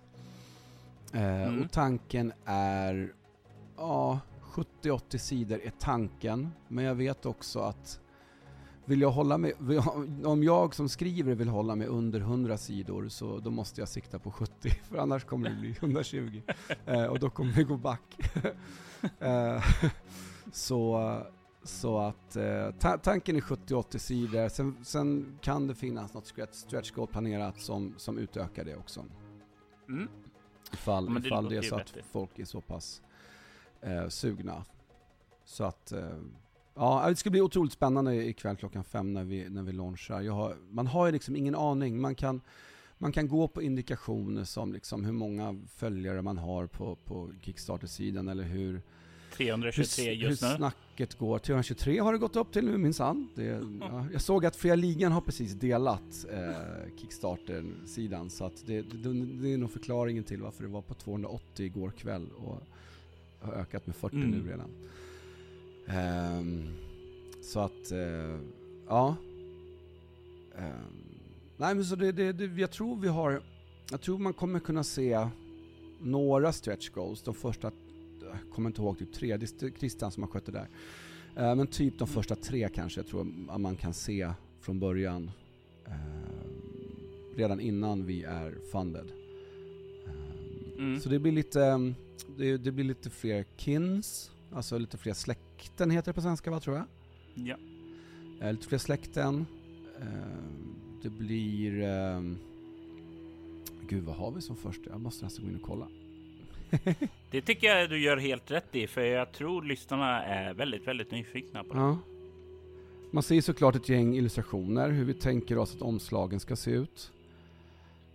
[1.14, 1.62] Eh, Mm.
[1.62, 3.14] Och tanken är,
[3.78, 8.00] ja, 70-80 sidor är tanken, men jag vet också att
[8.86, 9.54] vill jag hålla mig,
[10.24, 14.20] om jag som skriver vill hålla mig under 100 sidor så då måste jag sikta
[14.20, 16.42] på 70 för annars kommer det bli 120
[16.86, 18.32] eh, och då kommer det gå back.
[19.20, 19.64] eh,
[20.52, 21.18] så,
[21.64, 26.56] så att eh, ta tanken är 70-80 sidor, sen, sen kan det finnas något stretch,
[26.56, 29.06] stretch goal planerat som, som utökar det också.
[29.90, 30.08] Mm.
[30.74, 33.02] Ifall, Ja, det ifall det är så att folk är så pass
[33.82, 34.66] eh, sugna.
[35.46, 36.18] Så att, eh,
[36.76, 40.30] ja det ska bli otroligt spännande ikväll klockan fem när vi, när vi launchar.
[40.30, 42.02] Har, man har ju liksom ingen aning.
[42.02, 42.42] Man kan,
[42.98, 48.28] man kan gå på indikationer som liksom hur många följare man har på, på Kickstarter-sidan
[48.28, 48.82] eller hur,
[49.38, 50.56] 323 hur, just hur nu.
[50.56, 51.40] snacket går.
[51.40, 53.28] 323 har det gått upp till nu minsann.
[53.82, 59.14] Ja, jag såg att Fria Ligan har precis delat eh, Kickstarter-sidan så att det, det,
[59.42, 62.58] det är nog förklaringen till varför det var på 280 igår kväll och
[63.40, 64.30] har ökat med 40 Mm.
[64.32, 64.70] nu redan.
[65.88, 66.68] Ehm,
[67.42, 68.40] så att, eh,
[68.88, 69.16] ja.
[70.58, 70.74] Ehm,
[71.58, 73.42] nej men så det, det, det, jag tror vi har,
[73.92, 75.28] jag tror man kommer kunna se
[76.02, 77.22] några stretch goals.
[77.22, 77.72] De första,
[78.42, 80.68] jag kommer inte ihåg, typ tre, det är Christian som har skött det där.
[81.36, 85.32] Eh, men typ de första tre kanske jag tror att man kan se från början.
[85.86, 85.94] eh,
[87.36, 89.06] redan innan vi är funded.
[90.08, 90.14] Eh,
[90.78, 91.00] Mm.
[91.00, 91.94] Så det blir lite,
[92.38, 96.60] det, det blir lite fler kins, alltså lite fler släkten heter det på svenska va
[96.60, 96.86] tror jag?
[97.36, 97.58] Ja.
[98.52, 99.46] Lite fler släkten.
[101.04, 101.72] Det blir...
[103.90, 104.90] Gud vad har vi som första?
[104.90, 105.88] Jag måste nästan gå in och kolla.
[107.32, 111.12] Det tycker jag du gör helt rätt i, för jag tror lyssnarna är väldigt, väldigt
[111.12, 111.80] nyfikna på det.
[111.80, 111.98] Ja.
[113.12, 117.12] Man ser såklart ett gäng illustrationer, hur vi tänker oss att omslagen ska se ut.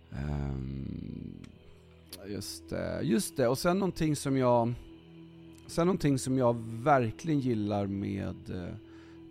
[0.09, 1.47] Um,
[2.27, 3.47] just det, just det.
[3.47, 4.73] Och sen någonting som jag...
[5.67, 8.73] Sen någonting som jag verkligen gillar med eh,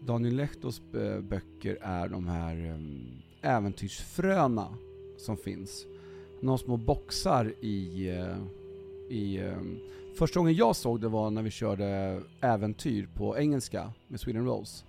[0.07, 3.07] Daniel Lehtos eh, böcker är de här ehm,
[3.43, 4.75] äventyrsfröna
[5.17, 5.87] som finns.
[6.41, 8.09] Några små boxar i...
[8.09, 8.37] Eh,
[9.11, 9.79] i ehm,
[10.19, 14.85] Första gången jag såg det var när vi körde äventyr på engelska med Sweden Rolls.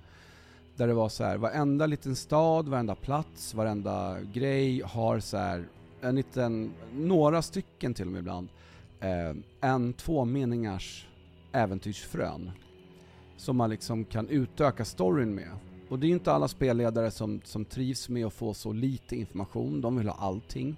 [0.75, 5.67] Där det var så här, varenda liten stad, varenda plats, varenda grej har så här
[6.01, 8.49] en liten, några stycken till och med ibland,
[8.99, 11.07] eh, en två meningars
[11.51, 12.51] äventyrsfrön.
[13.37, 15.51] Som man liksom kan utöka storyn med.
[15.89, 19.81] Och det är inte alla spelledare som, som trivs med att få så lite information,
[19.81, 20.77] de vill ha allting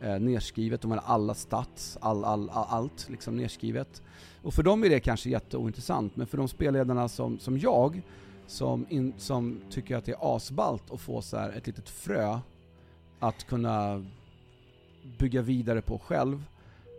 [0.00, 4.02] eh, nedskrivet, de hade alla stats, all, all, all, allt liksom nedskrivet.
[4.42, 8.02] Och för dem är det kanske jätteointressant, men för de spelledarna som, som jag,
[8.46, 12.38] som, in, som tycker att det är asballt att få så här ett litet frö
[13.18, 14.06] att kunna
[15.18, 16.42] bygga vidare på själv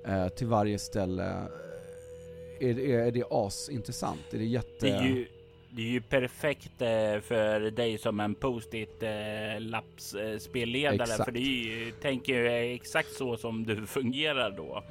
[0.05, 1.29] eh, till varje ställe.
[1.29, 4.33] Eh, är, är, är det asintressant?
[4.33, 4.85] Är det jätte...
[4.85, 5.27] Det är ju,
[5.75, 11.13] det är ju perfekt eh, för dig som en post-it eh, lappsspelledare.
[11.13, 14.83] Eh, för det är ju, tänker jag exakt så som du fungerar då.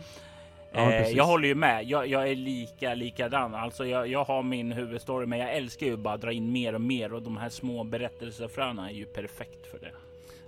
[0.73, 1.85] Ja, eh, jag håller ju med.
[1.85, 3.55] Jag, jag, är lika likadan.
[3.55, 6.75] Alltså jag, jag har min huvudstory, men jag älskar ju bara att dra in mer
[6.75, 9.93] och mer och de här små berättelsefröna är ju perfekt för det.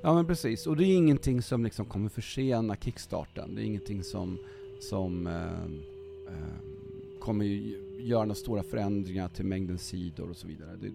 [0.01, 3.55] Ja men precis, och det är ingenting som liksom kommer försena kickstarten.
[3.55, 4.39] Det är ingenting som,
[4.80, 5.35] som eh,
[6.35, 7.45] eh, kommer
[8.03, 10.76] göra några stora förändringar till mängden sidor och så vidare.
[10.80, 10.92] Det,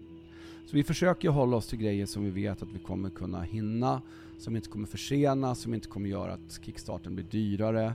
[0.66, 4.02] så vi försöker hålla oss till grejer som vi vet att vi kommer kunna hinna,
[4.38, 7.94] som inte kommer försena, som inte kommer göra att kickstarten blir dyrare.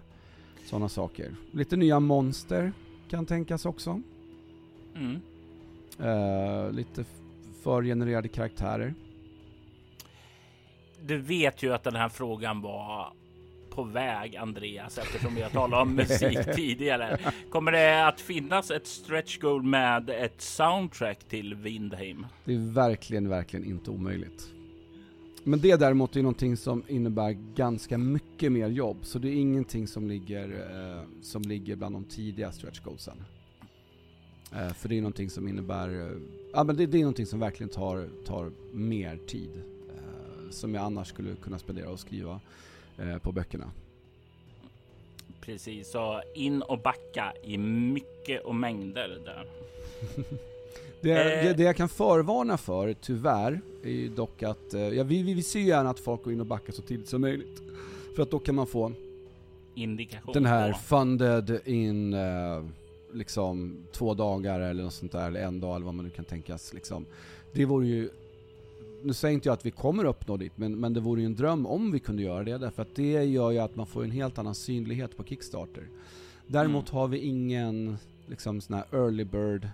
[0.66, 1.36] Sådana saker.
[1.52, 2.74] Lite nya monster
[3.10, 4.02] kan tänkas också.
[4.96, 5.20] Mm.
[6.00, 7.06] Uh, lite
[7.62, 8.94] förgenererade karaktärer.
[11.02, 13.14] Du vet ju att den här frågan var
[13.76, 17.20] på väg Andreas eftersom vi har talat om musik tidigare.
[17.50, 22.26] Kommer det att finnas ett stretch goal med ett soundtrack till Windheim?
[22.46, 24.54] Det är verkligen, verkligen inte omöjligt.
[25.44, 29.88] Men det däremot är någonting som innebär ganska mycket mer jobb, så det är ingenting
[29.88, 33.24] som ligger, eh, som ligger bland de tidiga stretch goalsen.
[34.56, 36.18] Eh, för det är någonting som innebär, eh,
[36.54, 39.52] ja men det, det, är någonting som verkligen tar, tar mer tid.
[39.90, 42.40] Eh, som jag annars skulle kunna spendera och skriva eh,
[43.22, 43.72] på böckerna.
[45.42, 49.46] Precis, så in och backa i mycket och mängder där.
[51.02, 51.48] Det, eh.
[51.48, 55.34] det, det, jag kan förvarna för, tyvärr, är ju dock att, eh, ja, vi, vi,
[55.34, 57.62] vi ser gärna att folk går in och backar så tidigt som möjligt.
[58.16, 58.92] För att då kan man få
[59.76, 62.64] Indikation den här funded in, eh,
[63.14, 66.26] liksom två dagar eller något sånt där, eller en dag eller vad man nu kan
[66.26, 67.06] tänkas liksom.
[67.52, 68.10] Det vore ju,
[69.04, 71.36] nu säger inte jag att vi kommer uppnå dit, men, men det vore ju en
[71.36, 74.12] dröm om vi kunde göra det, därför att det gör ju att man får en
[74.12, 75.88] helt annan synlighet på Kickstarter.
[76.48, 77.00] Däremot mm.
[77.00, 77.98] har vi ingen
[78.28, 79.70] liksom sån här early bird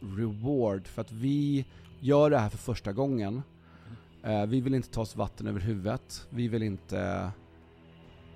[0.00, 1.66] reward för att vi
[2.00, 3.42] gör det här för första gången.
[4.26, 6.26] Uh, vi vill inte ta oss vatten över huvudet.
[6.30, 7.30] Vi vill inte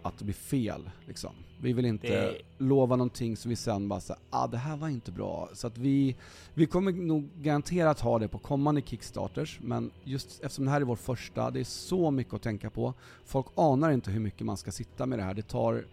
[0.02, 1.30] att det blir fel liksom.
[1.62, 2.38] Vi vill inte det...
[2.58, 5.48] lova någonting som vi sen bara säger ah det här var inte bra.
[5.52, 6.16] Så att vi,
[6.54, 10.84] vi kommer nog garanterat ha det på kommande Kickstarters, men just eftersom det här är
[10.84, 12.94] vår första, det är så mycket att tänka på.
[13.24, 15.34] Folk anar inte hur mycket man ska sitta med det här.
[15.34, 15.84] Det tar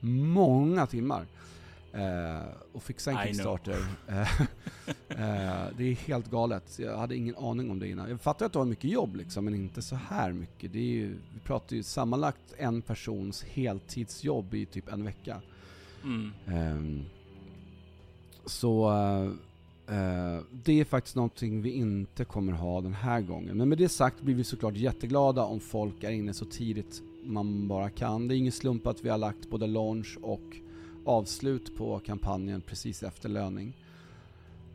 [0.00, 1.26] många timmar.
[1.96, 3.86] Eh, och fixa en Kickstarter.
[4.08, 4.40] Eh,
[5.08, 6.78] eh, det är helt galet.
[6.78, 8.10] Jag hade ingen aning om det innan.
[8.10, 10.72] Jag fattar att det var mycket jobb liksom, men inte så här mycket.
[10.72, 15.40] Det är ju, vi pratar ju sammanlagt en persons heltidsjobb i typ en vecka.
[16.04, 16.32] Mm.
[16.46, 17.04] Ehm,
[18.46, 18.92] så
[19.90, 23.56] Uh, det är faktiskt någonting vi inte kommer ha den här gången.
[23.56, 27.68] Men med det sagt blir vi såklart jätteglada om folk är inne så tidigt man
[27.68, 28.28] bara kan.
[28.28, 30.56] Det är ingen slump att vi har lagt både launch och
[31.06, 33.72] avslut på kampanjen precis efter löning.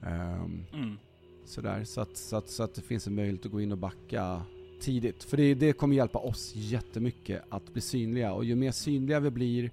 [0.01, 0.97] Um, mm.
[1.45, 3.77] Sådär, så att, så, att, så att det finns en möjlighet att gå in och
[3.77, 4.41] backa
[4.79, 5.23] tidigt.
[5.23, 9.29] För det, det kommer hjälpa oss jättemycket att bli synliga och ju mer synliga vi
[9.29, 9.71] blir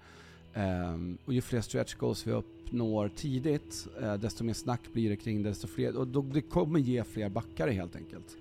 [0.54, 5.16] um, och ju fler stretch goals vi uppnår tidigt, uh, desto mer snack blir det
[5.16, 8.36] kring det, desto fler, och då, det kommer ge fler backare helt enkelt.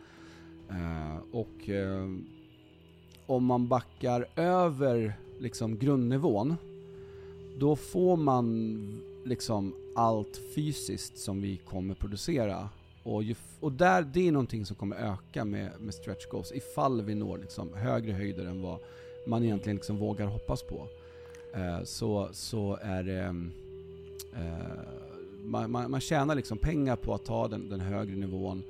[0.71, 2.17] Uh, och uh,
[3.25, 6.55] om man backar över liksom grundnivån
[7.59, 8.77] då får man
[9.25, 12.69] liksom allt fysiskt som vi kommer producera.
[13.03, 17.01] Och, ju, och där, det är någonting som kommer öka med, med stretch goals ifall
[17.01, 18.79] vi når liksom högre höjder än vad
[19.27, 20.87] man egentligen liksom vågar hoppas på.
[21.55, 23.21] Eh, så, så är det...
[23.21, 23.51] Mm,
[24.33, 25.07] eh,
[25.43, 28.63] man, man, man tjänar liksom pengar på att ta den, den högre nivån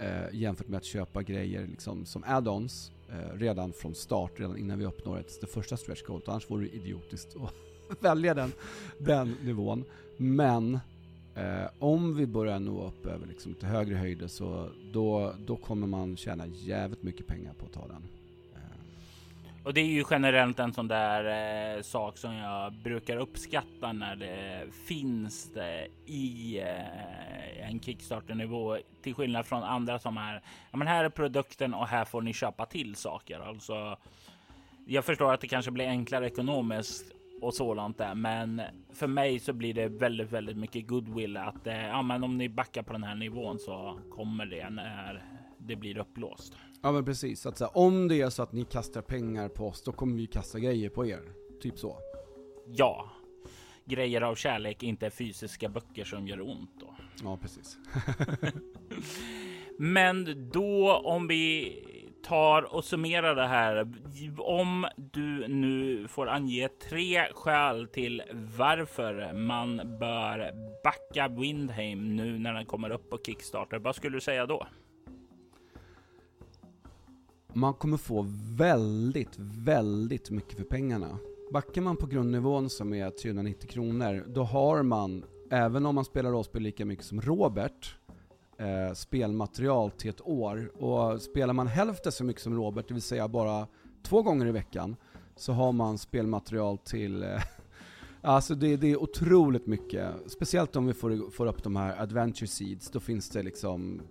[0.00, 4.78] eh, jämfört med att köpa grejer liksom som add-ons eh, redan från start, redan innan
[4.78, 6.22] vi uppnår ett, det första stretch goal.
[6.26, 7.36] Annars vore det idiotiskt
[8.00, 8.52] välja den,
[8.98, 9.84] den nivån.
[10.16, 10.74] Men
[11.34, 15.86] eh, om vi börjar nå upp över liksom till högre höjder så då, då kommer
[15.86, 18.08] man tjäna jävligt mycket pengar på att ta den.
[18.54, 19.66] Eh.
[19.66, 24.16] Och det är ju generellt en sån där eh, sak som jag brukar uppskatta när
[24.16, 30.42] det finns det i eh, en Kickstarter nivå till skillnad från andra som är.
[30.70, 33.40] Ja, men här är produkten och här får ni köpa till saker.
[33.40, 33.96] Alltså.
[34.86, 38.14] Jag förstår att det kanske blir enklare ekonomiskt och sådant där.
[38.14, 38.62] Men
[38.92, 42.48] för mig så blir det väldigt, väldigt mycket goodwill att eh, ja, men om ni
[42.48, 45.24] backar på den här nivån så kommer det när
[45.58, 46.56] det blir upplåst.
[46.82, 47.46] Ja, men precis.
[47.46, 50.16] Att, så här, om det är så att ni kastar pengar på oss, då kommer
[50.16, 51.22] vi kasta grejer på er.
[51.60, 51.98] Typ så.
[52.66, 53.10] Ja,
[53.84, 56.94] grejer av kärlek, inte fysiska böcker som gör ont då.
[57.22, 57.78] Ja, precis.
[59.78, 61.74] Men då om vi
[62.24, 63.92] tar och summerar det här.
[64.38, 68.22] Om du nu får ange tre skäl till
[68.58, 70.52] varför man bör
[70.84, 73.78] backa Windheim nu när den kommer upp på Kickstarter.
[73.78, 74.66] Vad skulle du säga då?
[77.52, 78.26] Man kommer få
[78.58, 81.18] väldigt, väldigt mycket för pengarna.
[81.52, 86.30] Backar man på grundnivån som är 390 kronor, då har man, även om man spelar
[86.30, 87.96] rollspel lika mycket som Robert,
[88.58, 90.82] eh, spelmaterial till ett år.
[90.82, 93.66] Och spelar man hälften så mycket som Robert, det vill säga bara
[94.02, 94.96] två gånger i veckan,
[95.36, 97.28] så har man spelmaterial till eh,
[98.20, 102.46] Alltså det, det, är otroligt mycket, speciellt om vi får, får upp de här adventure
[102.46, 104.02] seeds, då finns det liksom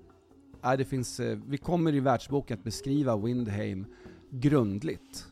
[0.64, 3.86] Nej, det finns, eh, vi kommer i världsboken att beskriva Windheim
[4.30, 5.28] grundligt.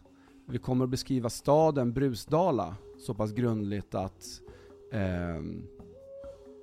[0.47, 4.41] Vi kommer att beskriva staden Brusdala så pass grundligt att
[4.91, 5.41] eh,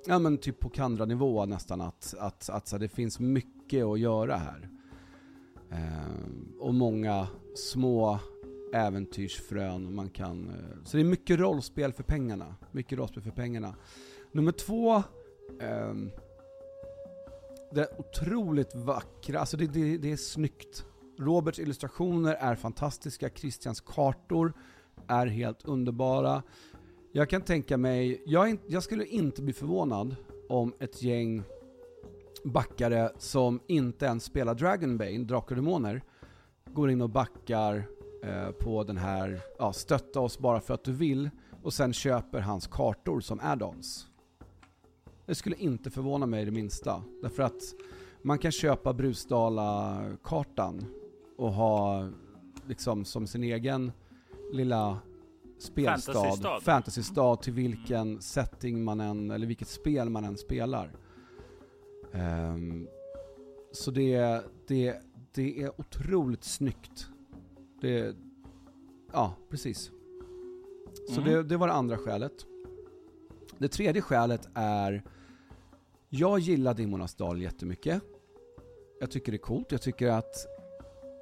[0.05, 4.35] ja men typ på Kandra-nivå nästan, att, att, att så det finns mycket att göra
[4.37, 4.69] här.
[5.71, 8.19] Eh, och många små
[8.73, 10.49] äventyrsfrön man kan...
[10.49, 12.55] Eh, så det är mycket rollspel för pengarna.
[12.71, 13.75] Mycket rollspel för pengarna.
[14.31, 14.95] Nummer två,
[15.61, 15.93] eh,
[17.71, 20.85] det är otroligt vackra, alltså det, det, det är snyggt.
[21.19, 24.53] Roberts illustrationer är fantastiska, Christians kartor
[25.07, 26.43] är helt underbara.
[27.11, 30.15] Jag kan tänka mig, jag, jag, skulle inte bli förvånad
[30.49, 31.43] om ett gäng
[32.43, 36.01] backare som inte ens spelar Dragonbane, Drakar och Demoner,
[36.65, 37.83] går in och backar
[38.23, 41.29] eh, på den här, ja, stötta oss bara för att du vill,
[41.63, 44.05] och sen köper hans kartor som add-ons.
[45.25, 47.61] Det skulle inte förvåna mig det minsta, därför att
[48.21, 50.85] man kan köpa Brusdala-kartan
[51.37, 52.09] och ha
[52.67, 53.91] liksom som sin egen
[54.51, 54.99] lilla
[55.59, 60.91] spelstad, fantasystad, fantasystad till vilken setting man än, eller vilket spel man än spelar.
[62.11, 62.87] Um,
[63.71, 65.01] så det, det,
[65.33, 67.07] det är otroligt snyggt.
[67.81, 68.15] Det,
[69.13, 69.91] ja, precis.
[71.09, 71.33] Så mm.
[71.33, 72.45] det, det var det andra skälet.
[73.57, 75.03] Det tredje skälet är,
[76.09, 78.01] jag gillar Dimmornas dal jättemycket.
[78.99, 80.58] Jag tycker det är coolt, jag tycker att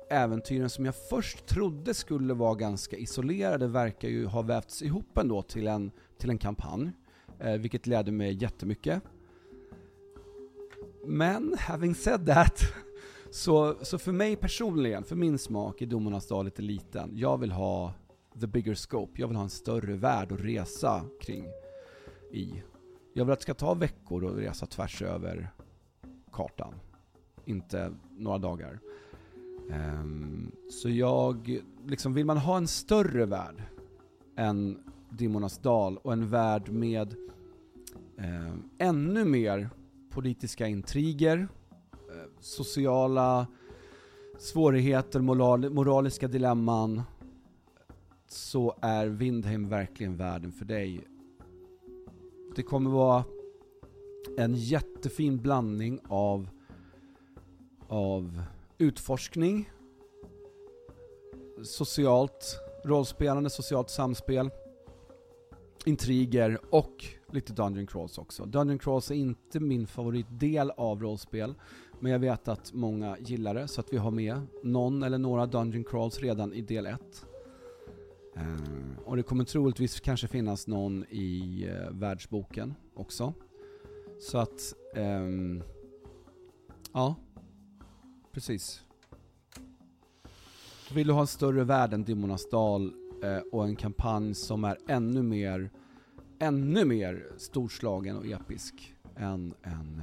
[0.09, 5.41] äventyren som jag först trodde skulle vara ganska isolerade verkar ju ha vävts ihop ändå
[5.41, 6.91] till en, till en kampanj.
[7.39, 9.03] Eh, vilket gläder mig jättemycket.
[11.05, 12.61] Men, having said that,
[13.31, 17.11] så, så för mig personligen, för min smak är Domarnas dal lite liten.
[17.13, 17.93] Jag vill ha
[18.41, 21.45] the bigger scope, jag vill ha en större värld att resa kring
[22.31, 22.63] i.
[23.13, 25.49] Jag vill att det ska ta veckor att resa tvärs över
[26.31, 26.73] kartan.
[27.45, 28.79] Inte några dagar.
[29.69, 33.63] Ehm, så jag, liksom vill man ha en större värld
[34.35, 37.15] än Dimmornas dal och en värld med
[38.17, 39.69] ehm, ännu mer
[40.09, 41.47] politiska intriger,
[41.91, 43.47] eh, sociala
[44.39, 47.01] svårigheter, moral, moraliska dilemman,
[48.27, 51.07] så är Windheim verkligen världen för dig.
[52.55, 53.23] Det kommer vara
[54.37, 56.49] en jättefin blandning av,
[57.87, 58.41] av
[58.77, 59.69] utforskning,
[61.63, 64.49] socialt rollspelande, socialt samspel,
[65.85, 68.45] intriger och lite Dungeon Crawls också.
[68.45, 71.55] Dungeon Crawls är inte min favoritdel av rollspel,
[71.99, 75.45] men jag vet att många gillar det, så att vi har med någon eller några
[75.45, 77.25] Dungeon Crawls redan i del 1.
[78.37, 83.33] Uh, eh, och det kommer troligtvis kanske finnas någon i uh, världsboken också.
[84.19, 85.63] Så att, um,
[86.93, 87.15] ja,
[88.37, 88.83] Precis.
[90.93, 94.77] Vill du ha en större värld än Dimmornas dal eh, och en kampanj som är
[94.87, 95.69] ännu mer,
[96.39, 100.01] ännu mer storslagen och episk än, än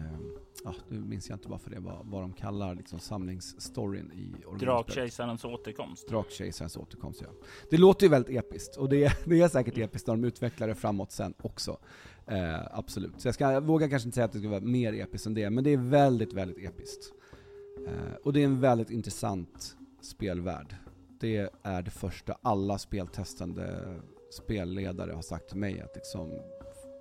[0.64, 4.35] eh, ah, nu minns jag inte varför det var, vad de kallar liksom samlingsstoryn i
[4.59, 6.09] Drakkejsarens återkomst.
[6.09, 7.28] Drakkejsarens återkomst, ja.
[7.70, 10.74] Det låter ju väldigt episkt, och det, det är säkert episkt när de utvecklar det
[10.74, 11.78] framåt sen också.
[12.26, 13.20] Eh, absolut.
[13.20, 15.35] Så jag, ska, jag vågar kanske inte säga att det ska vara mer episkt än
[15.35, 17.12] det, men det är väldigt, väldigt episkt.
[17.86, 20.76] Eh, och det är en väldigt intressant spelvärld.
[21.20, 23.84] Det är det första alla speltestande
[24.30, 25.80] spelledare har sagt till mig.
[25.80, 26.40] Att liksom,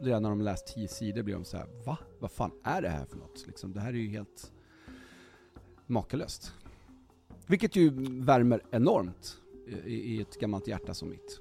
[0.02, 1.98] redan när de läst tio sidor blir de så här, va?
[2.20, 3.48] Vad fan är det här för något?
[3.48, 4.52] Liksom, det här är ju helt
[5.88, 6.54] makalöst.
[7.48, 7.90] Vilket ju
[8.24, 9.38] värmer enormt
[9.86, 11.40] i, i ett gammalt hjärta som mitt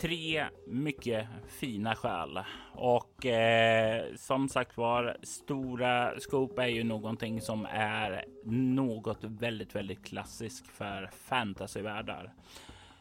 [0.00, 2.38] tre mycket fina skäl
[2.74, 10.04] och eh, som sagt var stora scope är ju någonting som är något väldigt, väldigt
[10.04, 12.32] klassiskt för fantasyvärldar.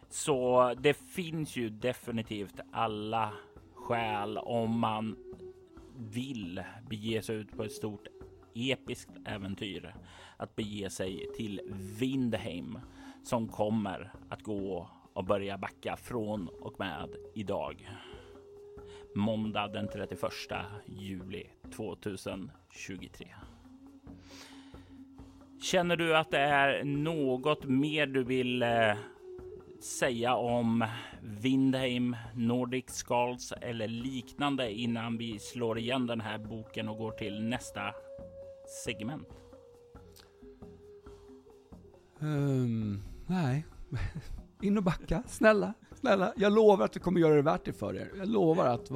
[0.10, 3.34] Så det finns ju definitivt alla
[3.76, 5.16] skäl om man
[5.98, 8.08] vill bege sig ut på ett stort
[8.56, 9.96] episkt äventyr
[10.38, 11.62] att bege sig till
[12.00, 12.80] Vindheim
[13.24, 17.90] som kommer att gå och börja backa från och med idag.
[19.18, 20.32] Måndag den 31
[20.86, 23.28] juli 2023.
[25.62, 28.96] Känner du att det är något mer du vill eh,
[30.00, 30.86] säga om
[31.22, 37.44] Windheim, Nordic Skulls eller liknande innan vi slår igen den här boken och går till
[37.44, 37.94] nästa
[38.84, 39.28] segment?
[42.20, 43.66] Um, nej,
[44.62, 46.34] in och backa, snälla, snälla.
[46.38, 48.12] Jag lovar att jag kommer göra det värt det för er.
[48.18, 48.90] Jag lovar att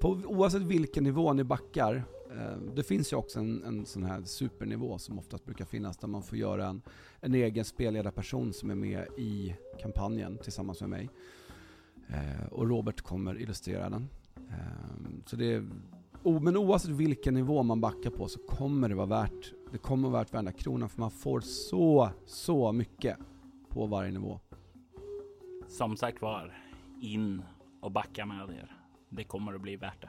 [0.00, 4.22] på, oavsett vilken nivå ni backar, eh, det finns ju också en, en sån här
[4.22, 6.82] supernivå som oftast brukar finnas där man får göra en,
[7.20, 11.08] en egen spelledarperson som är med i kampanjen tillsammans med mig.
[12.08, 14.08] Eh, och Robert kommer illustrera den.
[14.36, 15.64] Eh, så det är,
[16.40, 20.22] men oavsett vilken nivå man backar på så kommer det vara värt, det kommer vara
[20.22, 23.16] värt varenda krona för man får så, så mycket
[23.68, 24.40] på varje nivå.
[25.74, 26.58] Som sagt var,
[27.00, 27.42] in
[27.80, 28.76] och backa med er.
[29.08, 30.08] Det kommer att bli värt det.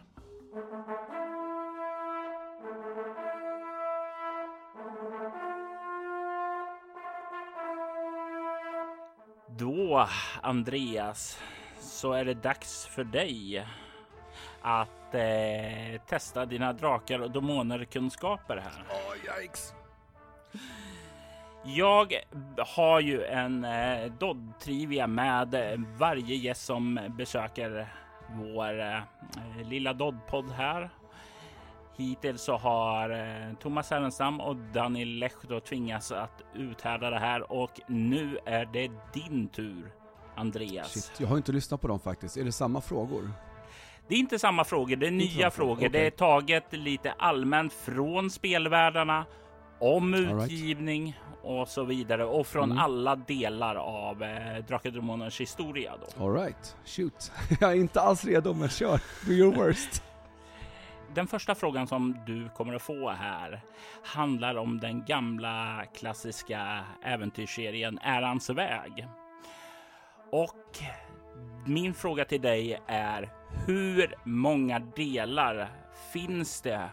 [9.58, 10.08] Då,
[10.42, 11.40] Andreas,
[11.80, 13.68] så är det dags för dig
[14.62, 18.86] att eh, testa dina drakar och demoner-kunskaper här.
[18.90, 19.74] Oh, yikes.
[21.68, 22.14] Jag
[22.58, 25.56] har ju en eh, Dodd-trivia med
[25.98, 27.94] varje gäst som besöker
[28.30, 29.00] vår eh,
[29.70, 30.90] lilla Dodd-podd här.
[31.98, 37.82] Hittills så har eh, Thomas Härenstam och Daniel Lehto tvingats att uthärda det här och
[37.88, 39.92] nu är det din tur,
[40.36, 40.92] Andreas.
[40.92, 42.38] Shit, jag har inte lyssnat på dem faktiskt.
[42.38, 43.32] Är det samma frågor?
[44.08, 45.74] Det är inte samma frågor, det är nya frågor.
[45.78, 45.90] Okay.
[45.90, 49.26] Det är taget lite allmänt från spelvärldarna
[49.80, 51.16] om utgivning right.
[51.44, 52.78] och så vidare och från mm.
[52.78, 55.94] alla delar av eh, Drakar historia.
[56.02, 56.26] Då.
[56.26, 57.32] All right, shoot.
[57.60, 59.02] jag är inte alls redo, men kör.
[59.26, 60.04] Do your worst.
[61.16, 63.62] Den första frågan som du kommer att få här
[64.04, 69.08] handlar om den gamla klassiska äventyrsserien Ärans väg.
[70.32, 70.80] Och
[71.66, 73.34] min fråga till dig är
[73.68, 75.72] hur många delar
[76.14, 76.90] finns det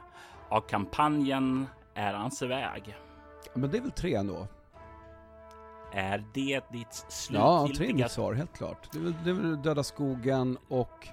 [0.48, 2.96] av kampanjen Ärans väg?
[3.54, 4.46] Men det är väl tre ändå?
[5.92, 7.40] Är det ditt slutgiltiga...
[7.40, 8.88] Ja, tre är mitt svar, helt klart.
[8.92, 11.08] Det är, väl, det är väl Döda skogen och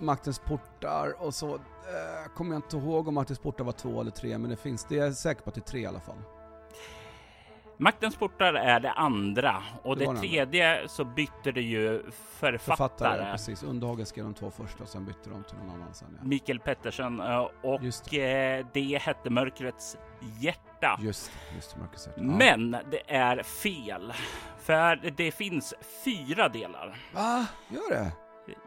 [0.00, 4.10] Maktens portar och så eh, kommer jag inte ihåg om Maktens portar var två eller
[4.10, 6.00] tre, men det finns, det är jag säker på att det är tre i alla
[6.00, 6.18] fall.
[7.78, 10.88] Maktens portar är det andra och det, det tredje andra.
[10.88, 12.58] så bytte det ju författare.
[12.58, 16.18] författare precis, Underhagen skrev de två första och sen bytte de till någon annan sen.
[16.20, 16.26] Ja.
[16.26, 17.80] Mikael Pettersson eh, och
[18.10, 18.58] det.
[18.58, 19.96] Eh, det hette Mörkrets
[20.40, 20.98] hjärta.
[21.02, 22.20] Just, just Mörkrets hjärta.
[22.20, 22.26] Ja.
[22.26, 24.12] Men det är fel,
[24.58, 25.74] för det finns
[26.04, 26.98] fyra delar.
[27.14, 27.46] Va?
[27.68, 28.12] Gör det?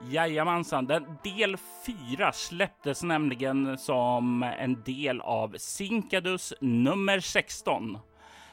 [0.01, 7.97] Jajamensan, den del 4 släpptes nämligen som en del av Sinkadus nummer 16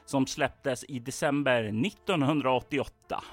[0.07, 3.25] som släpptes i december 1988.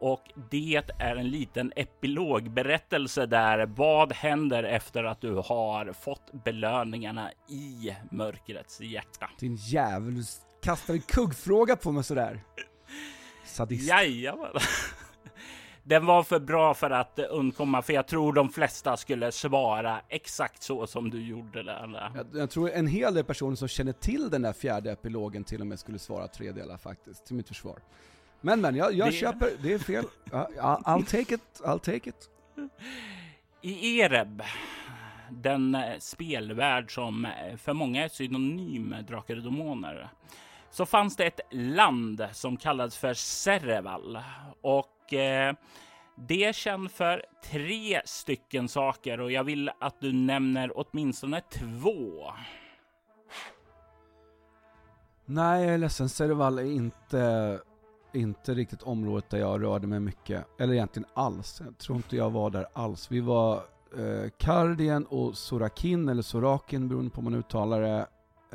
[0.00, 3.66] Och det är en liten epilogberättelse där.
[3.66, 9.30] Vad händer efter att du har fått belöningarna i mörkrets hjärta?
[9.40, 10.22] Din jävel, du
[10.62, 12.40] kastar en kuggfråga på mig sådär.
[13.44, 13.88] Sadist.
[13.88, 14.52] Jajamän.
[15.88, 20.62] Den var för bra för att undkomma, för jag tror de flesta skulle svara exakt
[20.62, 22.12] så som du gjorde där.
[22.14, 25.60] Jag, jag tror en hel del personer som känner till den där fjärde epilogen till
[25.60, 27.78] och med skulle svara tre delar faktiskt, till mitt försvar.
[28.40, 29.12] Men men, jag, jag det...
[29.12, 30.04] köper, det är fel.
[30.30, 32.30] I'll take it, I'll take it.
[33.62, 34.42] I Ereb,
[35.30, 37.26] den spelvärld som
[37.56, 40.08] för många är synonym med Drakar och Demoner,
[40.70, 44.18] så fanns det ett land som kallades för Sereval
[44.60, 45.54] och eh,
[46.16, 52.32] det är känt för tre stycken saker och jag vill att du nämner åtminstone två.
[55.24, 56.08] Nej, jag är ledsen.
[56.08, 57.60] Serval är inte,
[58.12, 60.60] inte riktigt området där jag rörde mig mycket.
[60.60, 61.62] Eller egentligen alls.
[61.64, 63.10] Jag tror inte jag var där alls.
[63.10, 63.54] Vi var
[63.98, 68.06] eh, Kardien och Sorakin, eller Sorakin beroende på hur man uttalar det.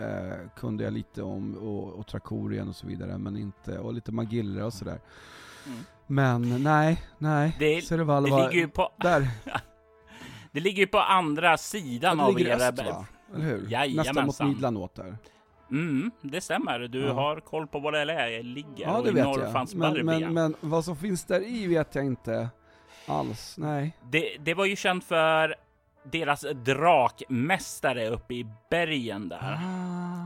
[0.01, 4.11] Eh, kunde jag lite om, och, och Trakorien och så vidare, men inte, och lite
[4.11, 4.99] Magiller och sådär.
[5.65, 5.79] Mm.
[6.07, 7.55] Men nej, nej.
[7.59, 8.91] Det, Cereval det ligger ju på...
[8.97, 9.27] Där.
[10.51, 12.67] det ligger ju på andra sidan ja, det av ligger era...
[12.67, 13.05] Öst, va?
[13.35, 13.67] Eller hur?
[13.69, 14.25] Jajamensan.
[14.25, 15.17] Nästan mot Midland där.
[15.71, 16.79] Mm, det stämmer.
[16.79, 17.13] Du ja.
[17.13, 18.69] har koll på var det ligger.
[18.77, 19.75] Ja, det vet jag.
[19.75, 22.49] Men, men, men, vad som finns där i vet jag inte
[23.05, 23.55] alls.
[23.57, 23.97] Nej.
[24.11, 25.55] Det, det var ju känt för
[26.03, 29.59] deras drakmästare uppe i bergen där.
[29.61, 30.21] Ah.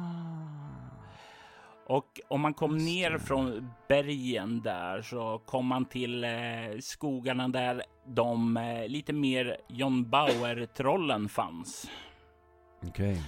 [1.88, 6.31] Och om man kom ner från bergen där så kom man till eh,
[6.80, 11.89] skogarna där de eh, lite mer John Bauer-trollen fanns.
[12.88, 13.22] Okej.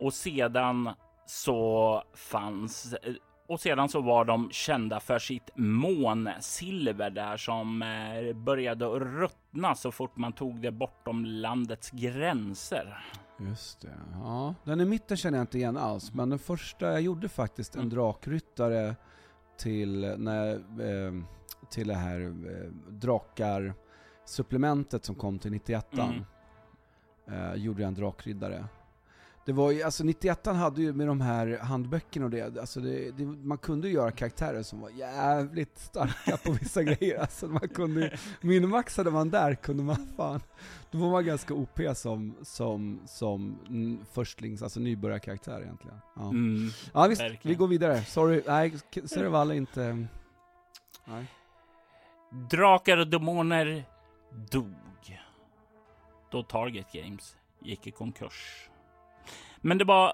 [0.00, 0.90] Och sedan
[1.26, 3.14] så fanns eh,
[3.48, 9.92] och sedan så var de kända för sitt månsilver där som eh, började ruttna så
[9.92, 13.04] fort man tog det bortom landets gränser.
[13.40, 13.94] Just det.
[14.12, 14.54] Ja.
[14.64, 17.80] Den i mitten känner jag inte igen alls, men den första jag gjorde faktiskt en
[17.80, 17.94] Mm.
[17.94, 18.94] drakryttare
[19.58, 21.12] till, när, eh,
[21.70, 23.74] till det här eh, drakar
[24.24, 26.24] supplementet som kom till 91 Mm.
[27.30, 28.64] eh, gjorde jag en drakriddare.
[29.46, 33.10] Det var ju, alltså 91 hade ju med de här handböckerna och det, alltså det,
[33.10, 37.20] det, man kunde ju göra karaktärer som var jävligt starka på vissa grejer.
[37.20, 40.40] Alltså man kunde minimaxade man där kunde man fan,
[40.90, 43.58] då var man ganska OP som, som, som
[44.12, 45.98] förstlings, alltså nybörjarkaraktär egentligen.
[46.16, 46.70] Ja, Mm.
[46.94, 47.40] ja visst, verkligen.
[47.42, 48.02] vi går vidare.
[48.04, 48.74] Sorry, nej,
[49.04, 50.06] Serval är inte...
[51.04, 51.26] Nej.
[52.50, 53.84] Drakar och demoner
[54.50, 54.74] dog
[56.30, 58.68] då Target Games gick i konkurs.
[59.66, 60.12] Men det var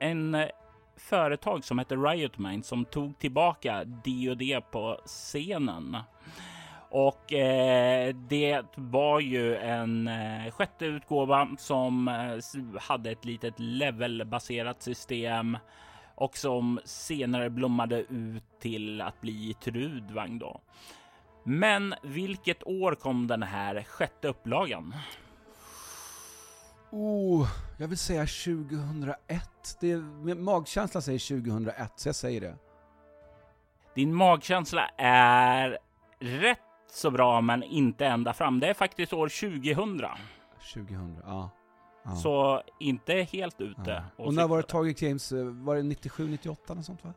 [0.00, 0.48] en eh,
[0.96, 5.96] företag som hette Riot Mind som tog tillbaka D&D på scenen.
[6.90, 14.82] Och eh, det var ju en eh, sjätte utgåva som eh, hade ett litet levelbaserat
[14.82, 15.58] system
[16.14, 20.60] och som senare blommade ut till att bli Trudvang då.
[21.44, 24.94] Men vilket år kom den här sjätte upplagan?
[26.92, 27.48] Oh,
[27.78, 29.76] jag vill säga 2001.
[29.80, 32.56] Det är, magkänsla säger 2001, så jag säger det.
[33.94, 35.78] Din magkänsla är
[36.18, 36.58] rätt
[36.92, 38.60] så bra, men inte ända fram.
[38.60, 40.00] Det är faktiskt år 2000,
[40.74, 41.50] 2000, ja.
[42.04, 42.16] ja.
[42.16, 44.04] så inte helt ute.
[44.16, 44.24] ja.
[44.24, 44.62] Och när var det.
[44.62, 45.32] Target Games?
[45.32, 47.12] eh, Var det 97, 98 eller sånt va?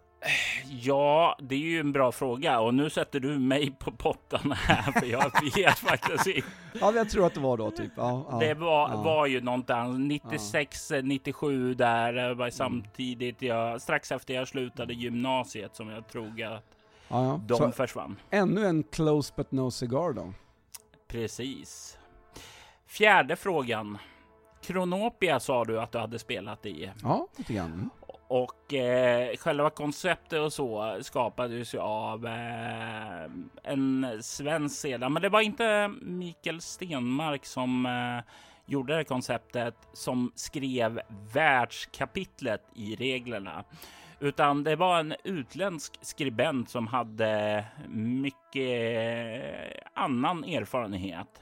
[0.69, 4.91] Ja, det är ju en bra fråga och nu sätter du mig på pottan här,
[4.91, 6.47] för jag vet faktiskt inte.
[6.81, 7.91] Ja, jag tror att det var då typ.
[7.97, 9.01] Ja, ja, Det var, ja.
[9.03, 15.75] var ju någonstans 96, 97 där, det var samtidigt jag, strax efter jag slutade gymnasiet
[15.75, 16.63] som jag tror att
[17.47, 18.15] de Så, försvann.
[18.29, 20.33] ännu en close but no cigar då.
[21.07, 21.97] Precis.
[22.87, 23.97] Fjärde frågan.
[24.61, 27.89] Kronopia sa du att du hade spelat i Ja, lite grann.
[28.33, 33.23] Och eh, själva konceptet och så skapades ju av eh,
[33.63, 35.13] en svensk sedan.
[35.13, 38.33] Men det var inte Mikael Stenmark som eh,
[38.65, 41.01] gjorde det konceptet som skrev
[41.33, 43.63] världskapitlet i reglerna.
[44.19, 51.41] Utan det var en utländsk skribent som hade mycket eh, annan erfarenhet.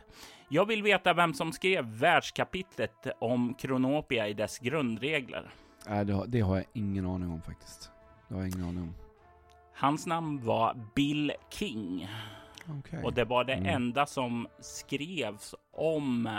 [0.49, 5.49] Jag vill veta vem som skrev världskapitlet om Kronopia i dess grundregler.
[5.89, 7.91] Nej, det har, det har jag ingen aning om faktiskt.
[8.27, 8.93] Det har jag ingen aning om.
[9.75, 12.07] Hans namn var Bill King
[12.79, 13.03] Okej.
[13.03, 13.75] och det var det Mm.
[13.75, 16.29] enda som skrevs om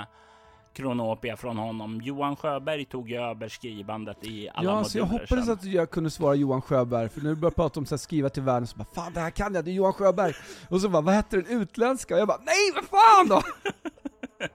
[0.75, 2.01] Kronopia från honom.
[2.03, 5.55] Johan Sjöberg tog över skrivandet i alla Ja, så jag moduler hoppades sen.
[5.55, 8.43] att jag kunde svara Johan Sjöberg, för när du började prata om här, skriva till
[8.43, 10.35] världen så bara 'Fan det här kan jag, det är Johan Sjöberg'
[10.69, 13.43] Och så bara 'Vad hette den utländska?' Och jag bara 'Nej, vad fan då!'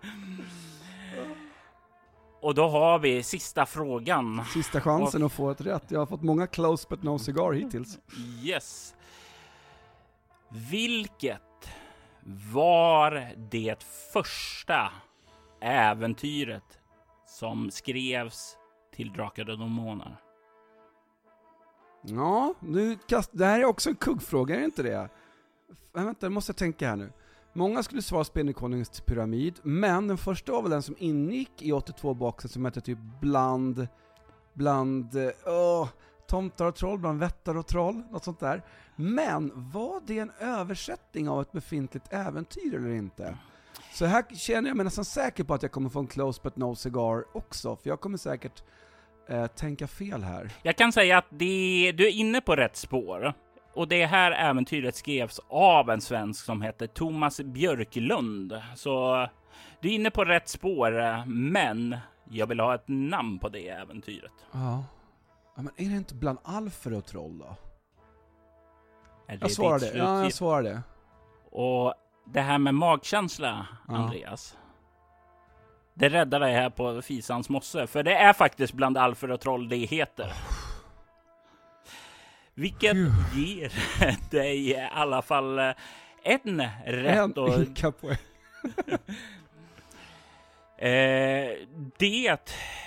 [2.41, 4.45] Och då har vi sista frågan.
[4.53, 5.83] Sista chansen att få ett rätt.
[5.87, 7.99] Jag har fått många close but no cigar hittills.
[8.43, 8.95] Yes.
[10.49, 11.41] Vilket
[12.53, 13.83] var det
[14.13, 14.91] första
[15.61, 16.79] äventyret
[17.27, 18.57] som skrevs
[18.95, 20.17] till Drakar och Demoner?
[22.01, 23.29] Ja, nu kast...
[23.33, 25.09] det här är också en kuggfråga, är det inte det?
[25.93, 27.11] Vänta, nu måste jag tänka här nu.
[27.57, 32.49] Många skulle svara Spindelkonungens pyramid, men den första var väl den som ingick i 82-boxen
[32.49, 33.87] som hette typ Bland...
[34.53, 35.15] Bland...
[35.15, 35.89] eh,
[36.27, 38.63] tomtar och troll, bland vättar och troll, något sånt där.
[38.95, 43.37] Men var det en översättning av ett befintligt äventyr eller inte?
[43.93, 46.55] Så här känner jag mig nästan säker på att jag kommer få en close but
[46.55, 48.63] no cigar också, för jag kommer säkert
[49.29, 50.51] eh, tänka fel här.
[50.63, 53.33] Jag kan säga att det, du är inne på rätt spår.
[53.77, 58.61] Och det här äventyret skrevs av en svensk som hette Thomas Björklund.
[58.75, 59.27] Så
[59.79, 61.97] du är inne på rätt spår, men
[62.29, 64.31] jag vill ha ett namn på det äventyret.
[64.51, 64.83] Ja.
[65.55, 67.55] ja men är det inte bland alfer och troll då?
[69.27, 69.97] Är det Jag svarar det.
[69.97, 70.81] Ja, jag svarar det.
[71.51, 71.93] Och
[72.25, 73.95] det här med magkänsla, Ja.
[73.95, 74.57] Andreas.
[75.93, 79.69] Det räddar dig här på Fisans mosse, för det är faktiskt bland alfer och troll
[79.69, 80.33] det heter.
[82.57, 82.97] Vilket
[83.35, 83.71] ger
[84.31, 85.71] dig i alla fall eh,
[86.23, 87.17] en rätt.
[87.17, 88.17] En Och poäng.
[90.77, 91.67] Eh,
[91.97, 92.37] det,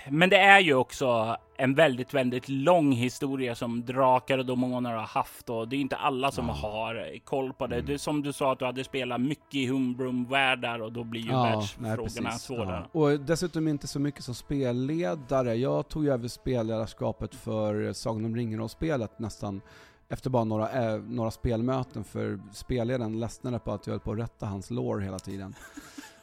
[0.09, 5.07] men det är ju också en väldigt, väldigt lång historia som Drakar och Demoner har
[5.07, 6.53] haft och det är inte alla som ja.
[6.53, 7.75] har koll på det.
[7.75, 7.87] Mm.
[7.87, 7.99] det.
[7.99, 11.67] Som du sa att du hade spelat mycket i Humbrum-världar och då blir ju ja,
[11.79, 12.87] världsfrågorna svårare.
[12.93, 13.01] Ja.
[13.01, 15.55] Och dessutom inte så mycket som spelledare.
[15.55, 19.61] Jag tog ju över spelledarskapet för Sagan om ringen-spelet nästan
[20.09, 24.19] efter bara några, äh, några spelmöten för spelledaren ledsnade på att jag höll på att
[24.19, 25.55] rätta hans lår hela tiden.